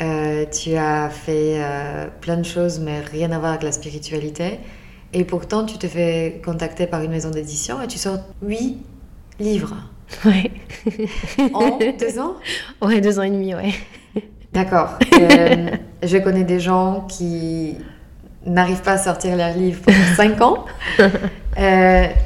[0.02, 4.60] Euh, tu as fait euh, plein de choses, mais rien à voir avec la spiritualité.
[5.14, 8.78] Et pourtant, tu te fais contacter par une maison d'édition et tu sors huit
[9.40, 9.76] livres.
[10.26, 10.52] Ouais.
[11.54, 12.36] en deux ans?
[12.82, 13.74] Ouais, deux ans et demi, ouais.
[14.52, 14.98] D'accord.
[15.14, 15.70] Euh,
[16.02, 17.78] je connais des gens qui
[18.46, 20.66] n'arrivent pas à sortir leurs livres pendant 5 ans.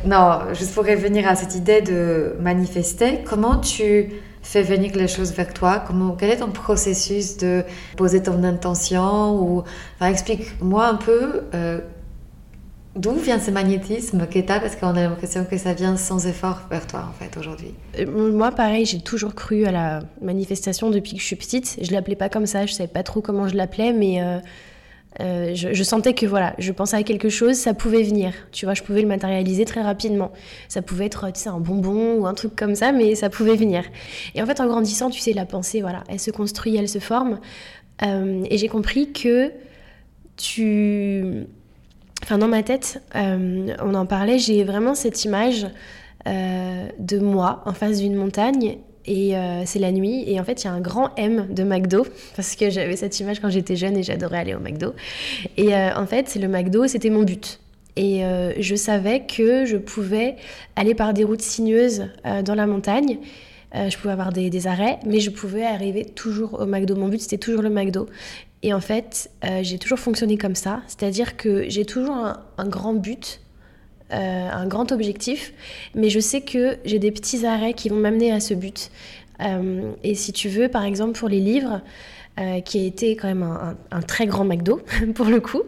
[0.06, 4.10] Non, juste pour revenir à cette idée de manifester, comment tu
[4.48, 7.64] fais venir les choses vers toi comment, Quel est ton processus de
[7.98, 9.64] poser ton intention ou,
[10.02, 11.80] Explique-moi un peu euh,
[12.96, 16.26] D'où vient ce magnétisme que tu as Parce qu'on a l'impression que ça vient sans
[16.26, 17.76] effort vers toi, en fait, aujourd'hui.
[18.00, 21.78] Euh, moi, pareil, j'ai toujours cru à la manifestation depuis que je suis petite.
[21.82, 24.40] Je l'appelais pas comme ça, je savais pas trop comment je l'appelais, mais euh,
[25.20, 28.34] euh, je, sentais que voilà, je pensais à quelque chose, ça pouvait venir.
[28.52, 30.32] Tu vois, je pouvais le matérialiser très rapidement.
[30.68, 33.84] Ça pouvait être, un bonbon ou un truc comme ça, mais ça pouvait venir.
[34.36, 37.00] Et en fait, en grandissant, tu sais, la pensée, voilà, elle se construit, elle se
[37.00, 37.40] forme.
[38.02, 39.52] et j'ai compris que
[40.36, 41.48] tu
[42.24, 45.68] Enfin, dans ma tête, euh, on en parlait, j'ai vraiment cette image
[46.28, 50.24] euh, de moi en face d'une montagne et euh, c'est la nuit.
[50.28, 53.20] Et en fait, il y a un grand M de McDo, parce que j'avais cette
[53.20, 54.94] image quand j'étais jeune et j'adorais aller au McDo.
[55.58, 57.60] Et en fait, le McDo, c'était mon but.
[57.96, 58.22] Et
[58.60, 60.36] je savais que je pouvais
[60.76, 62.06] aller par des routes sinueuses
[62.46, 63.18] dans la montagne.
[63.74, 66.96] je pouvais avoir des, arrêts, mais je pouvais arriver toujours au McDo.
[66.96, 68.08] Mon but, c'était toujours le McDo.
[68.64, 72.94] Et en fait, euh, j'ai toujours fonctionné comme ça, c'est-à-dire que j'ai toujours un, grand
[72.94, 73.40] but,
[74.14, 75.54] euh, un grand objectif,
[75.96, 78.92] mais je sais que j'ai des petits arrêts qui vont m'amener à ce but.
[79.42, 81.82] Euh, et si tu veux, par exemple, pour les livres,
[82.66, 83.58] qui a été quand même
[83.90, 84.80] un, très grand McDo
[85.16, 85.64] pour le coup.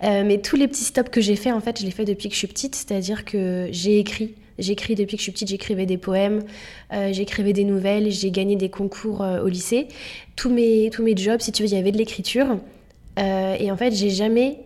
[0.00, 2.34] mais tous les petits stops que j'ai fait, en fait, je les fais depuis que
[2.34, 5.96] je suis petite, c'est-à-dire que j'ai écrit J'écris depuis que je suis petite, j'écrivais des
[5.96, 6.42] poèmes,
[6.92, 9.88] euh, j'écrivais des nouvelles, j'ai gagné des concours euh, au lycée.
[10.36, 12.58] Tous mes, tous mes jobs, si tu veux, il y avait de l'écriture.
[13.18, 14.58] Euh, et en fait, j'ai jamais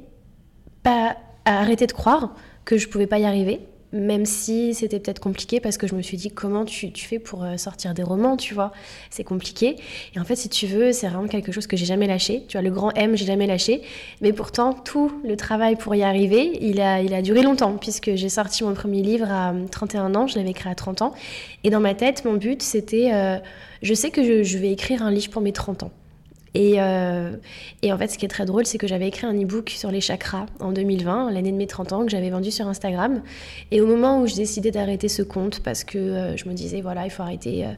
[0.83, 2.35] pas arrêté de croire
[2.67, 3.61] que je pouvais pas y arriver
[3.93, 7.45] même si c'était peut-être compliqué parce que je me suis dit comment tu, fais pour
[7.45, 8.73] euh, sortir des romans, tu vois,
[9.11, 9.77] c'est compliqué.
[10.15, 12.45] Et en fait, si tu veux, c'est vraiment quelque chose que j'ai jamais lâché.
[12.49, 13.83] Tu vois, le grand M, j'ai jamais lâché.
[14.21, 18.65] Mais pourtant, tout le travail pour y arriver, il a, duré longtemps puisque j'ai sorti
[18.65, 21.15] mon premier livre à 31 ans, je l'avais écrit à 30 ans.
[21.65, 23.39] Et dans ma tête, mon but, c'était, euh,
[23.83, 25.91] je sais que je, je vais écrire un livre pour mes 30 ans.
[26.57, 27.37] Euh,
[27.83, 29.91] et, en fait, ce qui est très drôle, c'est que j'avais écrit un e-book sur
[29.91, 33.23] les chakras en 2020, l'année de mes 30 ans, que j'avais vendu sur Instagram.
[33.71, 36.81] Et au moment où je décidais d'arrêter ce compte, parce que euh, je me disais,
[36.81, 37.71] voilà, il faut arrêter euh,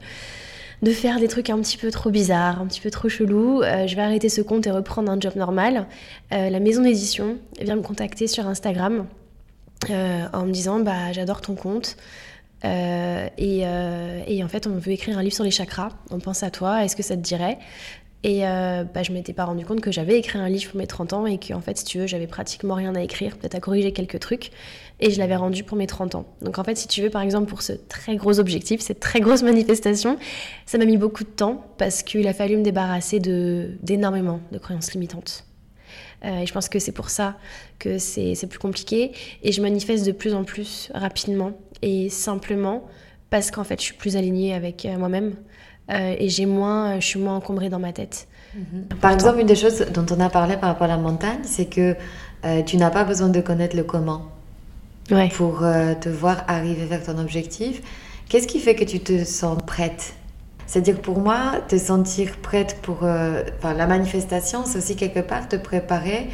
[0.83, 3.97] de faire des trucs un petit peu trop bizarres, un petit peu trop chelous, je
[3.97, 5.89] vais arrêter ce compte et reprendre un job normal.
[6.31, 9.07] la maison d'édition vient me contacter sur Instagram
[9.91, 11.97] en me disant, bah, j'adore ton compte.
[12.63, 15.89] et, et, en fait, on veut écrire un livre sur les chakras.
[16.13, 16.85] On pense à toi.
[16.85, 17.59] Est-ce que ça te dirait?
[18.25, 20.89] Et euh, bah, je m'étais pas rendu compte que j'avais écrit un livre pour mes
[20.89, 23.55] 30 ans et que, en fait, si tu veux, j'avais pratiquement rien à écrire, peut-être
[23.55, 24.51] à corriger quelques trucs.
[24.99, 26.27] Et je l'avais rendu pour mes 30 ans.
[26.43, 29.21] Donc, en fait, si tu veux, par exemple, pour ce très gros objectif, cette très
[29.21, 30.19] grosse manifestation,
[30.67, 34.93] ça m'a mis beaucoup de temps parce qu'il a fallu me débarrasser d'énormément de, croyances
[34.95, 35.45] limitantes.
[36.25, 37.37] Euh, et je pense que c'est pour ça
[37.79, 39.13] que c'est plus compliqué.
[39.45, 41.53] Et je manifeste de plus en plus rapidement
[41.83, 42.89] et simplement
[43.31, 45.37] parce qu'en fait, je suis plus alignée avec euh, moi-même.
[45.91, 48.29] Euh, et j'ai moins, je suis moins encombrée dans ma tête.
[48.55, 48.85] Mhm.
[49.01, 51.67] Par exemple, une des choses dont on a parlé par rapport à la montagne, c'est
[51.67, 51.97] que
[52.45, 54.27] euh, tu n'as pas besoin de connaître le comment
[55.37, 57.81] pour euh, te voir arriver vers ton objectif.
[58.29, 60.15] Qu'est-ce qui fait que tu te sens prête?
[60.67, 66.29] C'est-à-dire pour moi, te sentir prête pour la manifestation, c'est aussi quelque part te préparer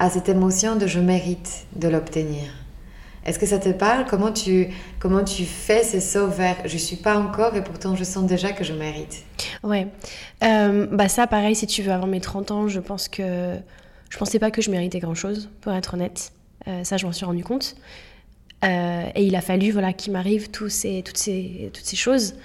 [0.00, 2.65] à cette émotion de je mérite de l'obtenir.
[3.26, 4.04] Est-ce que ça te parle?
[4.08, 4.68] Comment tu,
[5.00, 8.52] comment tu fais ce saut vers je suis pas encore et pourtant je sens déjà
[8.52, 9.24] que je mérite?
[9.64, 9.88] Ouais.
[10.44, 13.56] Euh, bah ça, pareil, si tu veux, avant mes 30 ans, je pense que
[14.08, 16.32] je pensais pas que je méritais grand-chose, pour être honnête.
[16.68, 17.74] Euh, ça, je m'en suis rendu compte.
[18.64, 22.36] Euh, et il a fallu voilà, qu'il m'arrive tous ces, toutes, ces, toutes ces choses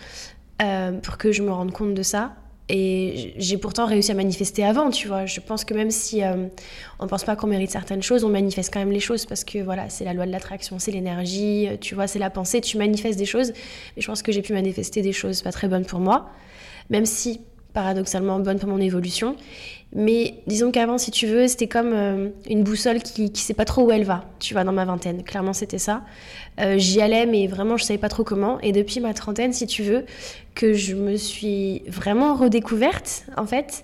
[1.02, 2.34] pour que je me rende compte de ça.
[2.74, 5.26] Et j'ai pourtant réussi à manifester avant, tu vois.
[5.26, 6.48] Je pense que même si euh,
[7.00, 9.44] on ne pense pas qu'on mérite certaines choses, on manifeste quand même les choses parce
[9.44, 12.62] que voilà, c'est la loi de l'attraction, c'est l'énergie, euh, tu vois, c'est la pensée,
[12.62, 13.52] tu manifestes des choses.
[13.96, 16.30] Mais je pense que j'ai pu manifester des choses pas très bonnes pour moi,
[16.90, 17.42] même si
[17.74, 19.36] paradoxalement bonnes pour mon évolution.
[19.94, 23.66] Mais disons qu'avant, si tu veux, c'était comme euh, une boussole qui ne sait pas
[23.66, 25.24] trop où elle va, tu vois, dans ma vingtaine.
[25.24, 26.04] Clairement, c'était ça.
[26.62, 28.60] Euh, j'y allais, mais vraiment, je savais pas trop comment.
[28.62, 30.06] Et depuis ma trentaine, si tu veux,
[30.56, 33.84] que je me suis vraiment redécouverte, en fait,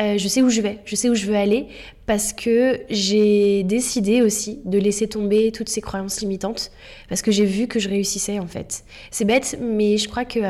[0.00, 1.66] euh, je sais où je vais, je sais où je veux aller,
[2.06, 6.70] parce que j'ai décidé aussi de laisser tomber toutes ces croyances limitantes,
[7.10, 8.84] parce que j'ai vu que je réussissais, en fait.
[9.10, 10.40] C'est bête, mais je crois que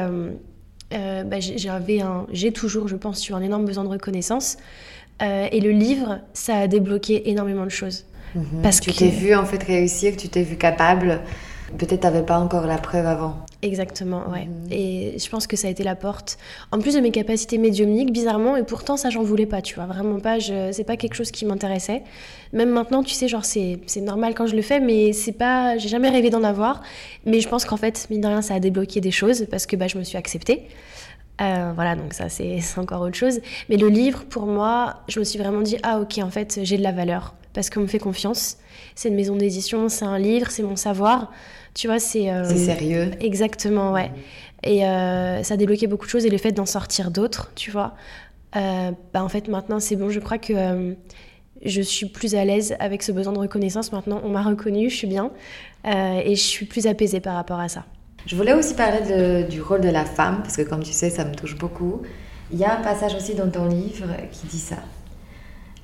[0.92, 4.56] bah, j'avais un, j'ai toujours, je pense, sur un énorme besoin de reconnaissance.
[5.22, 8.04] Euh, et le livre, ça a débloqué énormément de choses.
[8.34, 8.62] Mhm.
[8.62, 11.20] Parce tu t'es vu en fait réussir, tu t'es vu capable.
[11.78, 13.36] Peut-être n'avais pas encore la preuve avant.
[13.62, 14.46] Exactement, ouais.
[14.46, 14.72] Mhm.
[14.72, 16.36] Et je pense que ça a été la porte.
[16.72, 19.86] En plus de mes capacités médiumniques, bizarrement, et pourtant ça j'en voulais pas, tu vois.
[19.86, 20.70] Vraiment pas, je...
[20.72, 22.02] c'est pas quelque chose qui m'intéressait.
[22.52, 25.78] Même maintenant, tu sais, genre c'est, c'est normal quand je le fais, mais c'est pas,
[25.78, 26.82] j'ai jamais rêvé d'en avoir.
[27.24, 29.76] Mais je pense qu'en fait, mine de rien, ça a débloqué des choses parce que
[29.76, 30.66] bah, je me suis acceptée.
[31.40, 33.40] Euh, voilà, donc ça c'est encore autre chose.
[33.68, 36.76] Mais le livre, pour moi, je me suis vraiment dit, ah ok, en fait, j'ai
[36.76, 37.34] de la valeur.
[37.54, 38.58] parce qu'on me fait confiance.
[38.94, 41.30] C'est une maison d'édition, c'est un livre, c'est mon savoir.
[41.74, 42.30] Tu vois, c'est.
[42.30, 43.10] Euh, c'est sérieux.
[43.20, 44.10] Exactement, ouais.
[44.62, 47.70] Et euh, ça a débloqué beaucoup de choses et le fait d'en sortir d'autres, tu
[47.70, 47.94] vois.
[48.56, 50.10] Euh, bah, en fait, maintenant, c'est bon.
[50.10, 50.94] Je crois que
[51.64, 53.92] je suis plus à l'aise avec ce besoin de reconnaissance.
[53.92, 55.30] Maintenant, on m'a reconnu, je suis bien.
[55.84, 57.84] et je suis plus apaisée par rapport à ça.
[58.26, 61.24] Je voulais aussi parler du rôle de la femme, parce que comme tu sais, ça
[61.24, 62.02] me touche beaucoup.
[62.52, 64.76] Il y a un passage aussi dans ton livre qui dit ça.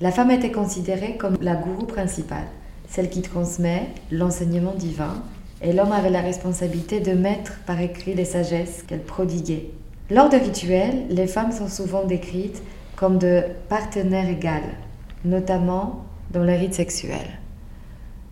[0.01, 2.47] La femme était considérée comme la gourou principale,
[2.87, 5.21] celle qui transmet l'enseignement divin,
[5.61, 9.71] et l'homme avait la responsabilité de mettre par écrit les sagesses qu'elle prodiguait.
[10.09, 12.61] Lors de rituels, les femmes sont souvent décrites
[12.95, 14.75] comme de partenaires égales,
[15.23, 17.39] notamment dans les rites sexuels.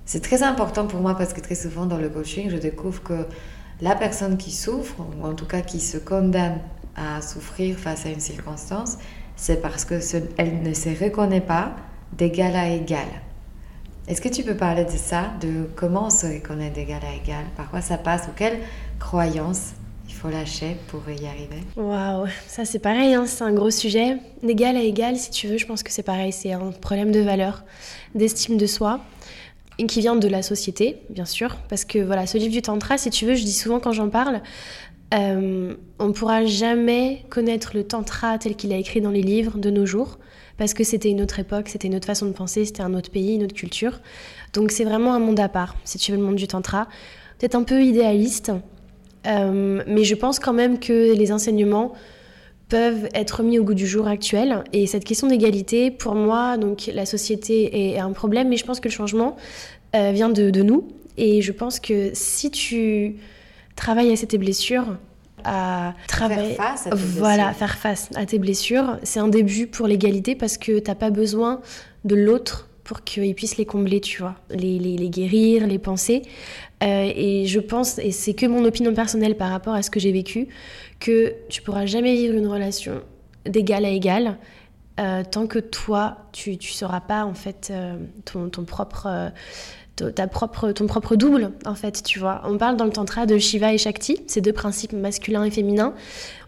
[0.05, 3.25] C'est très important pour moi parce que très souvent dans le coaching, je découvre que
[3.81, 6.59] la personne qui souffre, ou en tout cas qui se condamne
[6.95, 8.97] à souffrir face à une circonstance,
[9.35, 9.99] c'est parce que
[10.37, 11.75] elle ne se reconnaît pas
[12.13, 13.05] d'égal à égal.
[14.07, 17.43] Est-ce que tu peux parler de ça, de comment on se reconnaît d'égal à égal,
[17.57, 18.27] par quoi ça passe?
[18.29, 18.59] Ou quelles
[18.99, 19.73] croyances
[20.07, 21.61] il faut lâcher pour y arriver?
[21.75, 24.15] Waouh, ça c'est pareil, hein, c'est un gros sujet.
[24.43, 27.19] D'égal à égal, si tu veux, je pense que c'est pareil, c'est un problème de
[27.19, 27.65] valeur,
[28.15, 29.01] d'estime de soi
[29.77, 33.09] qui vient de la société, bien sûr, parce que voilà, ce livre du Tantra, si
[33.09, 34.41] tu veux, je dis souvent quand j'en parle,
[35.13, 39.57] euh, on ne pourra jamais connaître le tantra tel qu'il a écrit dans les livres
[39.57, 40.17] de nos jours,
[40.57, 43.11] parce que c'était une autre époque, c'était une autre façon de penser, c'était un autre
[43.11, 43.99] pays, une autre culture.
[44.53, 46.87] Donc c'est vraiment un monde à part, si tu veux, le monde du tantra.
[47.37, 48.51] Peut-être un peu idéaliste,
[49.27, 51.93] euh, mais je pense quand même que les enseignements
[52.69, 54.63] peuvent être mis au goût du jour actuel.
[54.73, 58.79] Et cette question d'égalité, pour moi, donc la société est, un problème, mais je pense
[58.79, 59.37] que le changement
[59.95, 60.87] euh, vient de, de, nous.
[61.17, 63.15] Et je pense que si tu
[63.75, 64.97] travailler à tes blessures,
[65.43, 67.57] à travailler, faire face à tes voilà, blessures.
[67.57, 71.61] faire face à tes blessures, c'est un début pour l'égalité parce que t'as pas besoin
[72.05, 76.21] de l'autre pour qu'il puisse les combler, tu vois, les, les, les guérir, les penser.
[76.83, 79.99] Euh, et je pense, et c'est que mon opinion personnelle par rapport à ce que
[79.99, 80.47] j'ai vécu,
[80.99, 83.01] que tu pourras jamais vivre une relation
[83.45, 84.37] d'égal à égal
[84.99, 89.31] euh, tant que toi, tu ne sauras pas en fait euh, ton, ton, propre
[90.03, 92.41] ta propre, ton propre double, en fait, tu vois.
[92.45, 95.93] On parle dans le tantra de Shiva et Shakti, ces deux principes masculins et féminins.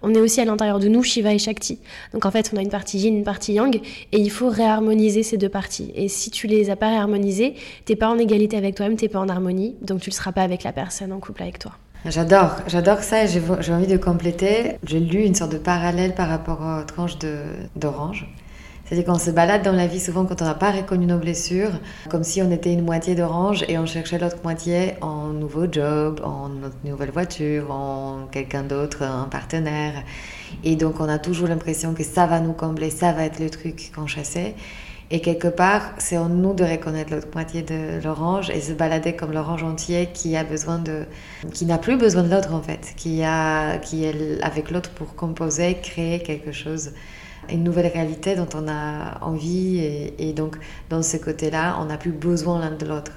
[0.02, 1.80] On est aussi à l'intérieur de nous Shiva et Shakti.
[2.14, 5.24] Donc en fait, on a une partie yin, une partie yang, et il faut réharmoniser
[5.24, 5.91] ces deux parties.
[5.95, 9.20] Et si tu les as pas réharmonisées, t'es pas en égalité avec toi-même, t'es pas
[9.20, 11.74] en harmonie, donc tu ne seras pas avec la personne en couple avec toi.
[12.06, 14.78] J'adore, j'adore ça et j'ai envie de compléter.
[14.86, 17.18] J'ai lu une sorte de parallèle par rapport aux tranches
[17.76, 18.34] d'orange.
[18.90, 21.70] C'est-à-dire qu'on se balade dans la vie souvent quand on n'a pas reconnu nos blessures,
[22.10, 26.22] comme si on était une moitié d'orange et on cherchait l'autre moitié en nouveau job,
[26.24, 29.94] en notre nouvelle voiture, en quelqu'un d'autre, un partenaire.
[30.64, 33.52] Et donc on a toujours l'impression que ça va nous combler, ça va être le
[33.52, 34.56] truc qu'on chassait.
[35.12, 39.16] Et quelque part, c'est en nous de reconnaître l'autre moitié de l'orange et se balader
[39.16, 41.06] comme l'orange entier qui a besoin de,
[41.54, 45.14] qui n'a plus besoin de l'autre en fait, qui a, qui est avec l'autre pour
[45.14, 46.92] composer, créer quelque chose
[47.52, 50.58] une nouvelle réalité dont on a envie et, donc
[50.89, 53.12] dans ce côté-là, on n'a plus besoin l'un de l'autre.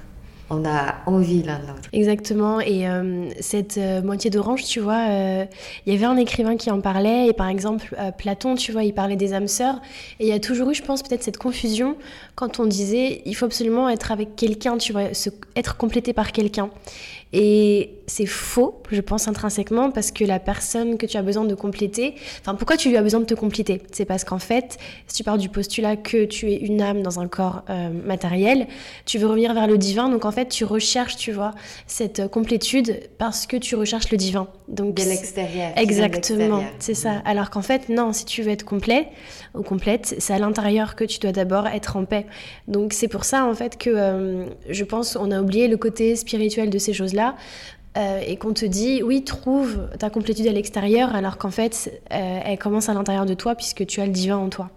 [0.49, 1.89] On a envie l'un de l'autre.
[1.93, 2.59] Exactement.
[2.59, 5.45] Et euh, cette euh, moitié d'orange, tu vois, euh,
[5.85, 7.27] il y avait un écrivain qui en parlait.
[7.27, 9.81] Et par exemple, Platon, tu vois, il parlait des âmes sœurs.
[10.19, 11.95] Et il y a toujours eu, je pense, peut-être cette confusion
[12.35, 15.03] quand on disait il faut absolument être avec quelqu'un, tu vois,
[15.55, 16.69] être complété par quelqu'un.
[17.35, 21.55] Et c'est faux, je pense intrinsèquement, parce que la personne que tu as besoin de
[21.55, 23.81] compléter, enfin pourquoi tu lui as besoin de te compléter?
[23.91, 24.77] C'est parce qu'en fait,
[25.07, 27.63] si tu pars du postulat que tu es une âme dans un corps
[28.05, 28.67] matériel,
[29.05, 31.51] tu veux revenir vers le divin, donc en fait tu recherches, tu vois,
[31.87, 34.47] cette complétude parce que tu recherches le divin.
[34.67, 35.71] Donc de l'extérieur.
[35.77, 37.21] Exactement, c'est ça.
[37.25, 39.07] Alors qu'en fait, non, si tu veux être complet
[39.55, 42.25] ou complète, c'est à l'intérieur que tu dois d'abord être en paix.
[42.67, 46.15] Donc c'est pour ça en fait que euh, je pense on a oublié le côté
[46.15, 47.35] spirituel de ces choses-là
[47.97, 52.39] euh, et qu'on te dit oui trouve ta complétude à l'extérieur alors qu'en fait euh,
[52.43, 54.69] elle commence à l'intérieur de toi puisque tu as le divin en toi.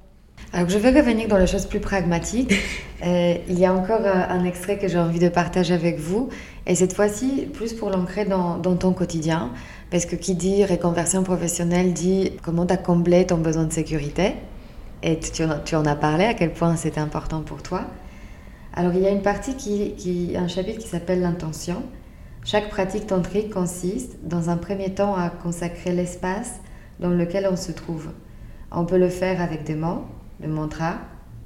[0.56, 2.54] Alors je vais revenir dans les choses plus pragmatiques.
[3.04, 6.30] Euh, il y a encore un extrait que j'ai envie de partager avec vous
[6.66, 9.52] et cette fois-ci plus pour l'ancrer dans, dans, ton quotidien
[9.90, 14.32] parce que qui dit reconversion professionnelle dit comment tu as comblé ton besoin de sécurité
[15.02, 17.82] et tu, tu en as parlé à quel point c'était important pour toi.
[18.72, 21.82] Alors il y a une partie qui, qui un chapitre qui s'appelle l'intention
[22.46, 26.60] chaque pratique tantrique consiste, dans un premier temps, à consacrer l'espace
[26.98, 28.08] dans lequel on se trouve.
[28.72, 30.06] On peut le faire avec des mots,
[30.40, 30.98] le mantra,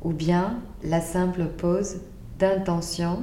[0.03, 1.99] ou bien la simple pose
[2.38, 3.22] d'intention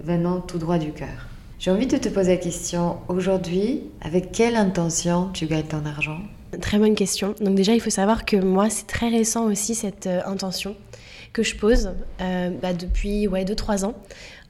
[0.00, 1.28] venant tout droit du cœur.
[1.58, 6.18] J'ai envie de te poser la question, aujourd'hui, avec quelle intention tu gagnes ton argent?
[6.60, 7.34] Très bonne question.
[7.40, 10.76] Donc déjà, il faut savoir que moi, c'est très récent aussi cette euh, intention
[11.32, 11.90] que je pose
[12.20, 13.94] bah, depuis ouais, 2-3 ans.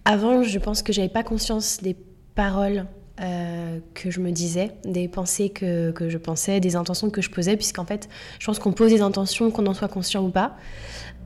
[0.04, 1.96] Avant, je pense que j'avais pas conscience des
[2.34, 2.84] paroles
[3.20, 7.30] euh, que je me disais, des pensées que, que, je pensais, des intentions que je
[7.30, 8.08] posais, puisqu'en fait,
[8.40, 10.56] je pense qu'on pose des intentions, qu'on en soit conscient ou pas.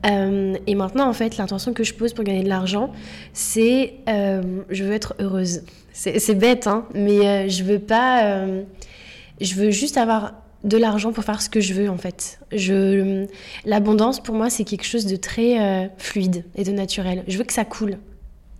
[0.05, 2.91] Euh, et maintenant, en fait, l'intention que je pose pour gagner de l'argent,
[3.33, 5.63] c'est euh, je veux être heureuse.
[5.91, 8.45] C'est bête, hein, mais je veux pas.
[9.41, 12.39] je veux juste avoir de l'argent pour faire ce que je veux, en fait.
[13.65, 17.23] L'abondance, pour moi, c'est quelque chose de très fluide et de naturel.
[17.27, 17.97] Je veux que ça coule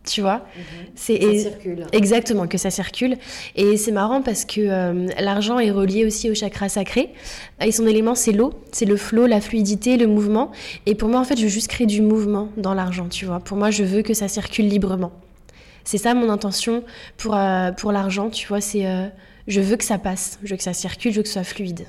[0.10, 0.38] tu vois.
[0.56, 0.64] Mhm.
[0.96, 1.86] C'est ça circule.
[1.92, 3.18] Exactement, que ça circule.
[3.56, 7.14] Et c'est marrant parce que euh, l'argent est relié aussi au chakra sacré.
[7.62, 10.52] Et son élément, c'est l'eau, c'est le flot, la fluidité, le mouvement.
[10.86, 13.40] Et pour moi, en fait, je veux juste créer du mouvement dans l'argent, tu vois.
[13.40, 15.12] Pour moi, je veux que ça circule librement.
[15.84, 16.84] C'est ça mon intention
[17.18, 18.62] pour, euh, pour l'argent, tu vois.
[18.62, 19.08] C'est euh,
[19.48, 21.44] je veux que ça passe, je veux que ça circule, je veux que ce soit
[21.44, 21.86] fluide.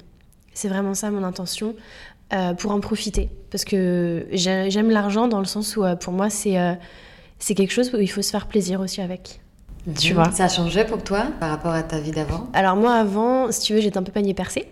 [0.54, 1.74] C'est vraiment ça mon intention.
[2.58, 3.28] pour en profiter.
[3.50, 6.56] Parce que j'aime l'argent dans le sens où, pour moi, c'est
[7.40, 9.40] c'est quelque chose où il faut se faire plaisir aussi avec.
[9.98, 10.14] Tu mhm.
[10.14, 10.32] vois.
[10.32, 13.60] Ça a changé pour toi par rapport à ta vie d'avant Alors moi avant, si
[13.62, 14.66] tu veux, j'étais un peu panier percé.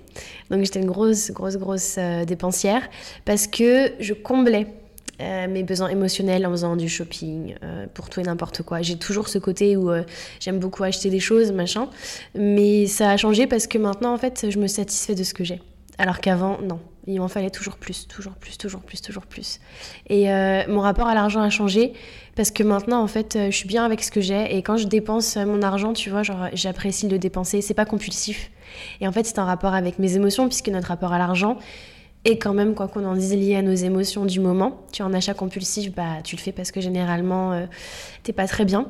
[0.51, 2.83] Donc j'étais une grosse, grosse, grosse euh, dépensière
[3.25, 4.67] parce que je comblais
[5.21, 8.83] euh, mes besoins émotionnels en faisant du shopping euh, pour tout et n'importe quoi.
[8.83, 9.91] J'ai toujours ce côté où
[10.41, 11.89] j'aime beaucoup acheter des choses, machin.
[12.35, 15.43] Mais ça a changé parce que maintenant, en fait, je me satisfais de ce que
[15.43, 15.61] j'ai.
[15.97, 16.81] Alors qu'avant, non.
[17.11, 19.61] Il m'en fallait toujours plus, toujours plus, toujours plus, toujours plus.
[20.11, 20.27] Et
[20.69, 21.95] mon rapport à l'argent a changé
[22.39, 24.57] parce que maintenant, en fait, euh, je suis bien avec ce que j'ai.
[24.57, 27.63] Et quand je dépense euh, mon argent, tu vois, genre, j'apprécie de le dépenser.
[27.63, 28.53] C'est pas compulsif.
[29.01, 31.59] Et en fait, c'est un rapport avec mes émotions, puisque notre rapport à l'argent
[32.25, 34.83] est quand même, quoi qu'on en dise, lié à nos émotions du moment.
[34.93, 37.67] Tu as un achat compulsif, bah, tu le fais parce que généralement, euh,
[38.23, 38.87] t'es pas très bien.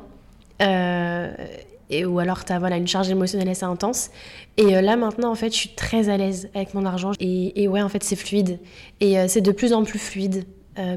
[1.89, 4.11] et, ou alors tu as voilà, une charge émotionnelle assez intense.
[4.57, 7.13] Et là maintenant, en fait, je suis très à l'aise avec mon argent.
[7.19, 8.59] Et ouais, en fait, c'est fluide.
[8.99, 10.45] Et c'est de plus en plus fluide.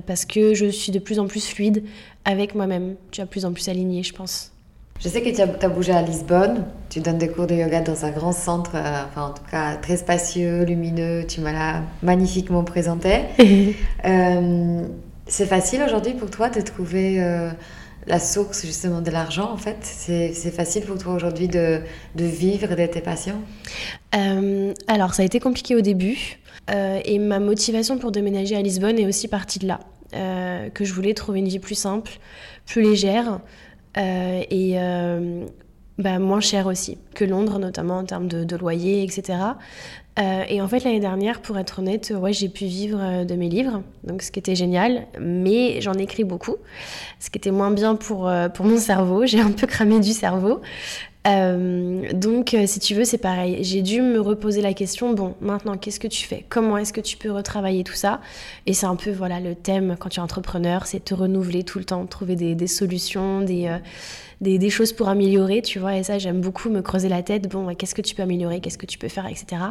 [0.06, 1.84] Parce que je suis de plus en plus fluide
[2.24, 2.94] avec moi-même.
[3.10, 4.52] Tu es de plus en plus aligné, je pense.
[5.02, 8.04] Je sais que tu as, bougé à Lisbonne, tu donnes des cours de yoga dans
[8.04, 13.22] un grand centre, euh, enfin en tout cas très spacieux, lumineux, tu m'as magnifiquement présenté.
[14.04, 14.82] Euh,
[15.26, 17.50] c'est facile aujourd'hui pour toi de trouver euh,
[18.08, 19.78] la source justement de l'argent en fait?
[19.80, 21.80] C'est facile pour toi aujourd'hui de,
[22.16, 23.40] de, vivre de tes passions
[24.88, 26.40] Alors ça a été compliqué au début
[26.72, 29.80] et ma motivation pour déménager à Lisbonne est aussi partie de là.
[30.14, 32.12] Euh, que je voulais trouver une vie plus simple,
[32.66, 33.40] plus légère
[33.96, 35.46] euh, et euh,
[35.96, 39.38] bah, moins chère aussi que Londres, notamment en termes de, loyer, etc.
[40.18, 43.82] et en fait, l'année dernière, pour être honnête, ouais, j'ai pu vivre de mes livres,
[44.04, 46.56] donc ce qui était génial, mais j'en écris beaucoup,
[47.18, 49.24] ce qui était moins bien pour, pour mon cerveau.
[49.26, 50.60] J'ai un peu cramé du cerveau.
[51.26, 53.62] Euh, donc, euh, si tu veux, c'est pareil.
[53.62, 56.44] J'ai dû me reposer la question, bon, maintenant, qu'est-ce que tu fais?
[56.48, 58.20] Comment est-ce que tu peux retravailler tout ça?
[58.66, 61.78] Et c'est un peu, voilà, le thème quand tu es entrepreneur, c'est te renouveler tout
[61.78, 63.78] le temps, trouver des, solutions, euh,
[64.40, 65.96] des, des, choses pour améliorer, tu vois.
[65.96, 68.60] Et ça, j'aime beaucoup me creuser la tête, bon, qu'est-ce que tu peux améliorer?
[68.60, 69.62] Qu'est-ce que tu peux faire, etc.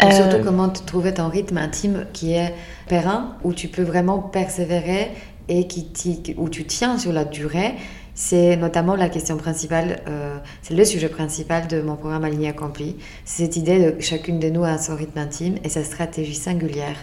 [0.00, 2.54] Et surtout, comment trouver ton rythme intime qui est
[2.88, 5.10] périn, où tu peux vraiment persévérer
[5.50, 7.74] et qui, où tu tiens sur la durée
[8.18, 12.96] c'est notamment la question principale, euh, c'est le sujet principal de mon programme Aligné Accompli.
[13.24, 16.96] C'est cette idée de chacune de nous a son rythme intime et sa stratégie singulière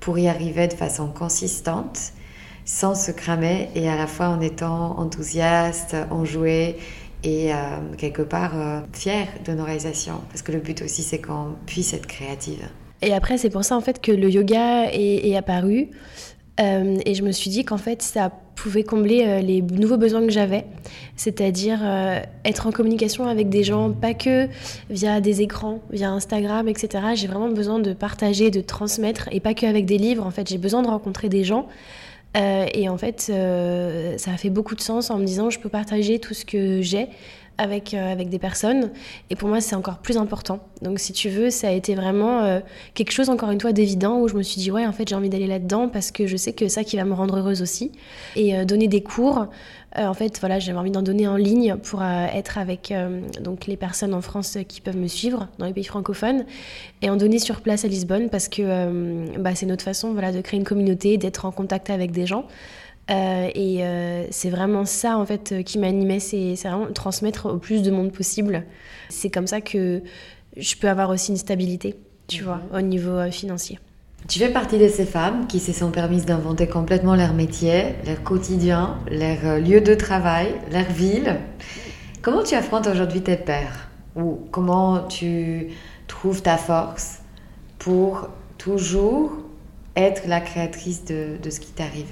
[0.00, 2.12] pour y arriver de façon consistante,
[2.64, 6.78] sans se cramer et à la fois en étant enthousiaste, enjoué
[7.22, 7.56] et euh,
[7.96, 10.20] quelque part euh, fier de nos réalisations.
[10.30, 12.68] Parce que le but aussi, c'est qu'on puisse être créative.
[13.02, 15.90] Et après, c'est pour ça en fait que le yoga est apparu.
[16.60, 20.22] Euh, et je me suis dit qu'en fait, ça pouvait combler euh, les nouveaux besoins
[20.26, 20.64] que j'avais,
[21.14, 24.48] c'est-à-dire euh, être en communication avec des gens, pas que
[24.90, 27.04] via des écrans, via Instagram, etc.
[27.14, 30.26] J'ai vraiment besoin de partager, de transmettre, et pas que avec des livres.
[30.26, 31.68] En fait, j'ai besoin de rencontrer des gens.
[32.34, 33.32] et en fait,
[34.18, 36.82] ça a fait beaucoup de sens en me disant, je peux partager tout ce que
[36.82, 37.08] j'ai
[37.58, 38.90] avec, euh, avec des personnes.
[39.30, 40.60] Et pour moi, c'est encore plus important.
[40.82, 42.60] Donc, si tu veux, ça a été vraiment euh,
[42.94, 45.14] quelque chose, encore une fois, d'évident où je me suis dit, ouais, en fait, j'ai
[45.14, 47.92] envie d'aller là-dedans parce que je sais que ça qui va me rendre heureuse aussi.
[48.34, 49.46] Et euh, donner des cours,
[49.98, 52.92] en fait, voilà, j'avais envie d'en donner en ligne pour être avec
[53.40, 56.44] donc les personnes en France qui peuvent me suivre dans les pays francophones
[57.00, 60.42] et en donner sur place à Lisbonne parce que bah, c'est notre façon voilà, de
[60.42, 62.44] créer une communauté, d'être en contact avec des gens.
[63.08, 67.82] Euh, et euh, c'est vraiment ça en fait qui m'animait, c'est vraiment transmettre au plus
[67.82, 68.64] de monde possible.
[69.08, 70.02] C'est comme ça que
[70.56, 71.94] je peux avoir aussi une stabilité,
[72.26, 72.78] tu vois, mhm.
[72.78, 73.78] au niveau euh, financier.
[74.28, 78.24] Tu fais partie de ces femmes qui se sont permises d'inventer complètement leur métier, leur
[78.24, 81.36] quotidien, leur lieu de travail, leur ville.
[82.22, 83.88] Comment tu affrontes aujourd'hui tes pères?
[84.16, 85.68] Ou comment tu
[86.08, 87.20] trouves ta force
[87.78, 88.28] pour
[88.58, 89.30] toujours
[89.94, 92.10] être la créatrice de, de ce qui t'arrive?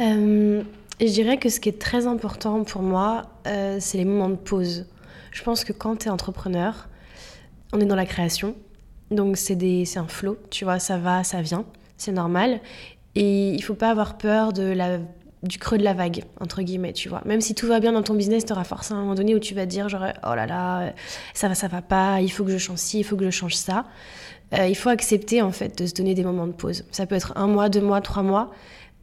[0.00, 0.64] Je
[1.06, 4.86] dirais que ce qui est très important pour moi, c'est les moments de pause.
[5.30, 6.88] Je pense que quand tu es entrepreneur,
[7.72, 8.56] on est dans la création.
[9.10, 9.56] Donc c'est
[9.96, 11.64] un flow, tu vois, ça va, ça vient,
[11.96, 12.60] c'est normal.
[13.16, 17.20] Et il faut pas avoir peur du creux de la vague, entre guillemets, tu vois.
[17.24, 19.40] Même si tout va bien dans ton business, tu auras forcément un moment donné où
[19.40, 20.92] tu vas dire, genre, oh là là,
[21.34, 23.30] ça va, ça va pas, il faut que je change ci, il faut que je
[23.30, 23.84] change ça.
[24.52, 26.84] Euh, il faut accepter, en fait, de se donner des moments de pause.
[26.90, 28.52] Ça peut être un mois, deux mois, trois mois.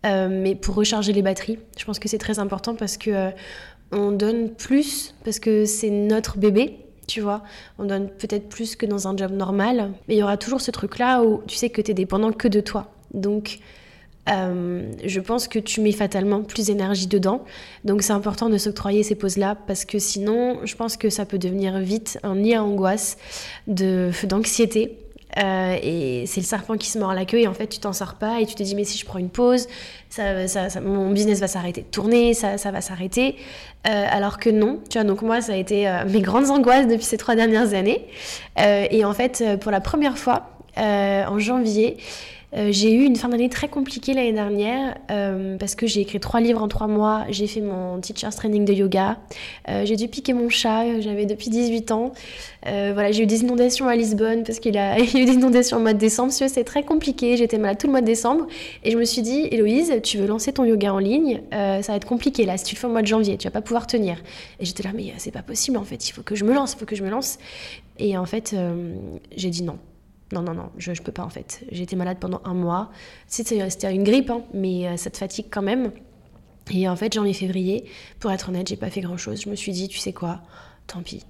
[0.08, 3.30] Euh, mais pour recharger les batteries, je pense que c'est très important parce que euh,
[3.92, 7.44] on donne plus, parce que c'est notre bébé, tu vois.
[7.78, 10.72] On donne peut-être plus que dans un job normal, mais il y aura toujours ce
[10.72, 12.92] truc-là où tu sais que tu es dépendant que de toi.
[13.14, 13.60] Donc,
[14.30, 17.44] euh, je pense que tu mets fatalement plus d'énergie dedans.
[17.86, 21.38] Donc, c'est important de s'octroyer ces pauses-là parce que sinon, je pense que ça peut
[21.38, 23.18] devenir vite un nid à angoisse,
[23.68, 24.98] d'anxiété.
[25.38, 27.94] Euh, et c'est le serpent qui se mord la queue et en fait tu t'en
[27.94, 29.68] sors pas et tu te dis mais si je prends une pause,
[30.10, 30.46] ça,
[30.82, 33.36] mon business va s'arrêter de tourner, ça, ça va s'arrêter.
[33.88, 36.88] Euh, alors que non, tu vois, donc moi ça a été euh, mes grandes angoisses
[36.88, 38.06] depuis ces trois dernières années.
[38.58, 41.98] et en fait pour la première fois en janvier,
[42.58, 46.20] euh, j'ai eu une fin d'année très compliquée l'année dernière euh, parce que j'ai écrit
[46.20, 49.18] trois livres en trois mois, j'ai fait mon teacher's training de yoga,
[49.70, 52.14] euh, j'ai dû piquer mon chat, j'avais depuis 18 ans.
[52.64, 55.78] voilà, j'ai eu des inondations à Lisbonne parce qu'il a, y a eu des inondations
[55.78, 56.32] au mois de décembre.
[56.32, 58.48] C'est très compliqué, j'étais malade tout le mois de décembre
[58.84, 61.96] et je me suis dit, Héloïse, tu veux lancer ton yoga en ligne, ça va
[61.96, 63.86] être compliqué là, si tu le fais au mois de janvier, tu vas pas pouvoir
[63.86, 64.18] tenir.
[64.60, 66.74] Et j'étais là, mais c'est pas possible en fait, il faut que je me lance,
[66.74, 67.38] il faut que je me lance.
[68.00, 68.56] Et en fait,
[69.36, 69.78] j'ai dit non
[70.34, 71.64] non, non, non, je, je peux pas en fait.
[71.72, 72.92] J'ai été malade pendant un mois.
[73.28, 73.60] C'était
[73.94, 75.92] une grippe, hein, mais euh, ça te fatigue quand même.
[76.72, 77.86] Et en fait, janvier-février,
[78.20, 79.42] pour être honnête, j'ai pas fait grand chose.
[79.42, 80.42] Je me suis dit, tu sais quoi,
[80.86, 81.26] tant pis.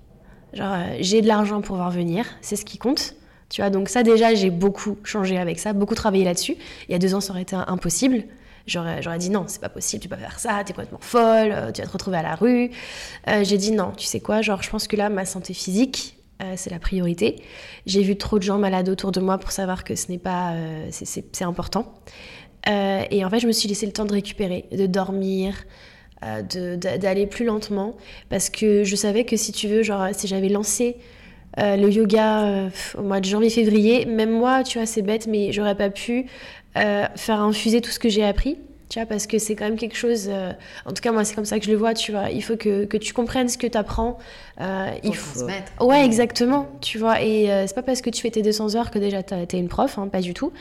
[0.54, 3.16] Genre, euh, j'ai de l'argent pour voir venir, c'est ce qui compte.
[3.50, 6.56] Tu vois, donc ça déjà, j'ai beaucoup changé avec ça, beaucoup travaillé là-dessus.
[6.90, 8.24] Il y a deux ans, ça aurait été impossible.
[8.66, 11.72] J'aurais dit non, c'est pas possible, tu peux pas faire ça, t'es complètement folle, euh,
[11.72, 12.70] tu vas te retrouver à la rue.
[13.44, 16.54] j'ai dit non, tu sais quoi, genre je pense que là, ma santé physique, euh,
[16.56, 17.38] c'est la priorité.
[17.88, 20.54] J'ai vu trop de gens malades autour de moi pour savoir que ce n'est pas,
[20.54, 21.94] euh, c'est important.
[22.70, 25.66] Euh, et en fait, je me suis laissé le temps de récupérer, de dormir,
[26.22, 27.96] d'aller plus lentement,
[28.30, 30.98] parce que je savais que si tu veux, genre, si j'avais lancé
[31.58, 35.92] le yoga au mois de janvier-février, même moi, tu vois, c'est bête, mais j'aurais pas
[35.92, 36.26] pu
[36.74, 38.58] faire infuser tout ce que j'ai appris
[38.90, 40.54] tu vois, parce que c'est quand même quelque chose, euh,
[40.86, 42.56] en tout cas moi c'est comme ça que je le vois, tu vois, il faut
[42.56, 44.18] que, que tu comprennes ce que tu apprends.
[44.62, 45.72] Euh, il faut transmettre.
[45.82, 48.90] Ouais, exactement, tu vois, et euh, c'est pas parce que tu fais tes 200 heures
[48.90, 50.54] que déjà tu es une prof, hein, pas du tout.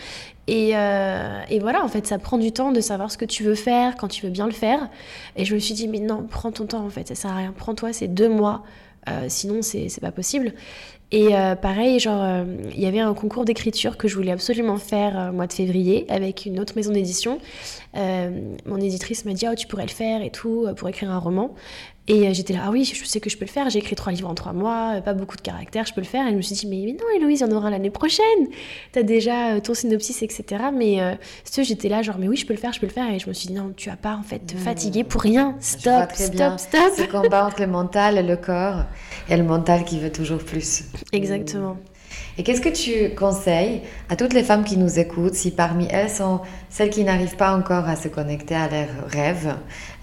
[0.48, 3.56] Et, et, voilà, en fait, ça prend du temps de savoir ce que tu veux
[3.56, 4.88] faire, quand tu veux bien le faire.
[5.34, 7.36] Et je me suis dit, mais non, prends ton temps en fait, ça sert à
[7.36, 8.62] rien, prends-toi ces deux mois,
[9.26, 10.52] sinon c'est pas possible.
[11.12, 12.44] Et euh, pareil, genre, euh,
[12.74, 15.52] il y avait un concours d'écriture que je voulais absolument faire euh, au mois de
[15.52, 17.38] février avec une autre maison d'édition.
[17.94, 21.54] mon éditrice m'a dit, oh, tu pourrais le faire et tout, pour écrire un roman.
[22.08, 24.12] Et j'étais là, ah oui, je sais que je peux le faire, j'ai écrit trois
[24.12, 26.26] livres en trois mois, pas beaucoup de caractères, je peux le faire.
[26.28, 28.24] Et je me suis dit, mais, non, Héloïse, il y en aura l'année prochaine.
[28.92, 30.66] T'as déjà ton synopsis, etc.
[30.72, 31.14] Mais euh,
[31.56, 33.12] j'étais là, genre, mais oui, je peux le faire, je peux le faire.
[33.12, 34.58] Et je me suis dit, non, tu vas pas en fait te mmh.
[34.58, 35.56] fatiguer pour rien.
[35.60, 36.92] Stop, stop, stop.
[36.96, 38.84] Ce combat entre le mental et le corps,
[39.28, 40.84] et le mental qui veut toujours plus.
[41.12, 41.76] Exactement.
[42.38, 46.10] Et qu'est-ce que tu conseilles à toutes les femmes qui nous écoutent, si parmi elles
[46.10, 49.54] sont celles qui n'arrivent pas encore à se connecter à leurs rêves,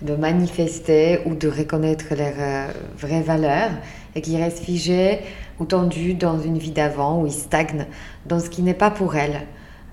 [0.02, 3.72] de manifester ou de reconnaître leurs euh, vraies valeurs,
[4.16, 5.20] et qui restent figées
[5.60, 7.86] ou tendues dans une vie d'avant, ou ils stagnent
[8.26, 9.42] dans ce qui n'est pas pour elles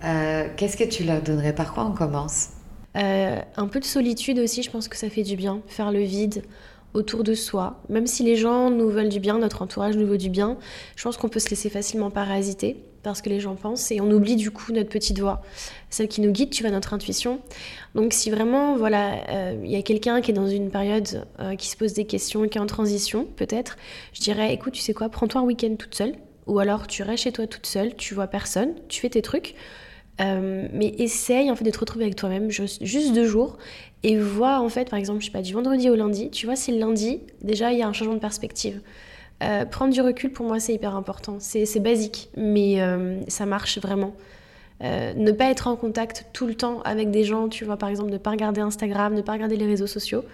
[0.05, 1.55] euh, Qu'est-ce que tu leur donnerais?
[1.55, 2.49] Par quoi on commence?
[2.97, 6.01] Euh, Un peu de solitude aussi, je pense que ça fait du bien, faire le
[6.01, 6.43] vide
[6.95, 7.83] autour de soi.
[7.89, 10.57] Même si les gens nous veulent du bien, notre entourage nous veut du bien,
[10.97, 14.11] je pense qu'on peut se laisser facilement parasiter parce que les gens pensent et on
[14.11, 15.43] oublie du coup notre petite voix,
[15.89, 17.41] celle qui nous guide, tu vois, notre intuition.
[17.95, 21.57] Donc si vraiment, voilà, euh, il y a quelqu'un qui est dans une période euh,
[21.57, 23.77] qui se pose des questions, qui est en transition, peut-être,
[24.13, 26.15] je dirais, écoute, tu sais quoi, prends-toi un week-end toute seule,
[26.47, 29.55] ou alors tu restes chez toi toute seule, tu vois personne, tu fais tes trucs,
[30.21, 32.83] euh, mais essaye en fait de te retrouver avec toi-même juste,
[33.15, 33.57] deux jours
[34.03, 36.57] et vois en fait par exemple je sais pas du vendredi au lundi tu vois
[36.57, 38.81] si le lundi déjà il y a un changement de perspective.
[39.43, 41.37] Euh, prendre du recul pour moi c'est hyper important.
[41.41, 44.15] C'est basique mais euh, ça marche vraiment.
[44.83, 48.11] Ne pas être en contact tout le temps avec des gens tu vois par exemple
[48.11, 50.25] ne pas regarder Instagram ne pas regarder les réseaux sociaux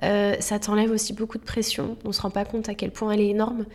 [0.00, 1.96] ça t'enlève aussi beaucoup de pression.
[2.04, 3.66] On se rend pas compte à quel point elle est énorme.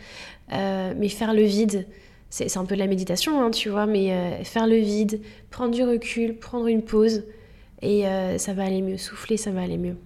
[0.50, 1.86] Mais faire le vide
[2.34, 5.20] c'est un peu de la méditation, hein, tu vois, mais euh, faire le vide,
[5.50, 7.24] prendre du recul, prendre une pause,
[7.84, 8.96] et euh, ça va aller mieux.
[8.96, 9.96] Souffler, ça va aller mieux.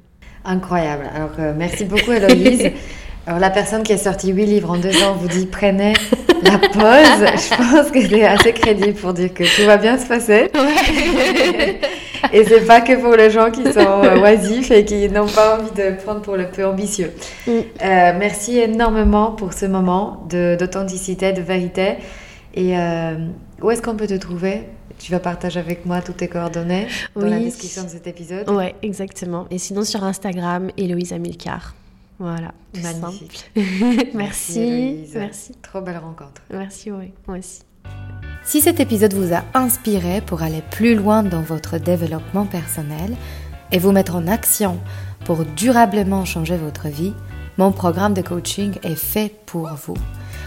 [0.45, 1.05] Incroyable.
[1.15, 2.71] Alors, euh, merci beaucoup, Héloïse.
[3.27, 5.93] Alors, la personne qui a sorti huit livres en deux ans vous dit prenez
[6.43, 6.75] la pause.
[6.81, 10.51] Je pense que c'est assez crédible pour dire que tout va bien se passer.
[12.33, 15.59] et c'est pas que pour les gens qui sont euh, oisifs et qui n'ont pas
[15.59, 17.13] envie de prendre pour le peu ambitieux.
[17.47, 17.51] Mm.
[17.51, 17.63] Euh,
[18.19, 21.97] merci énormément pour ce moment d'authenticité, de, vérité.
[22.55, 22.75] Et
[23.61, 24.63] où est-ce qu'on peut te trouver?
[24.99, 28.49] Tu vas partager avec moi toutes tes coordonnées dans la description de cet épisode.
[28.51, 29.47] Oui, exactement.
[29.51, 31.75] Et sinon sur Instagram, Héloïse Amilcar.
[32.19, 32.53] Voilà.
[32.83, 33.51] Magnifique.
[34.15, 35.07] merci.
[35.15, 36.43] Merci, Trop belle rencontre.
[36.51, 37.13] Merci, oui.
[37.27, 37.61] Moi aussi.
[38.45, 43.15] Si cet épisode vous a inspiré pour aller plus loin dans votre développement personnel
[43.71, 44.79] et vous mettre en action
[45.25, 47.13] pour durablement changer votre vie,
[47.59, 49.97] mon programme de coaching est fait pour vous.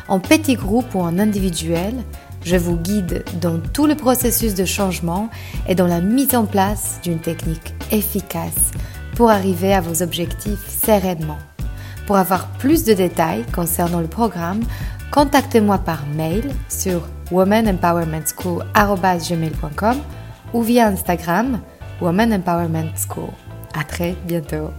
[0.07, 1.93] En petit groupe ou en individuel,
[2.43, 5.29] je vous guide dans tout le processus de changement
[5.67, 8.71] et dans la mise en place d'une technique efficace
[9.15, 11.37] pour arriver à vos objectifs sereinement.
[12.07, 14.61] Pour avoir plus de détails concernant le programme,
[15.11, 19.97] contactez-moi par mail sur womanempowermentschool.com
[20.53, 21.61] ou via Instagram
[22.01, 23.29] Woman Empowerment School.
[23.73, 24.71] À très bientôt.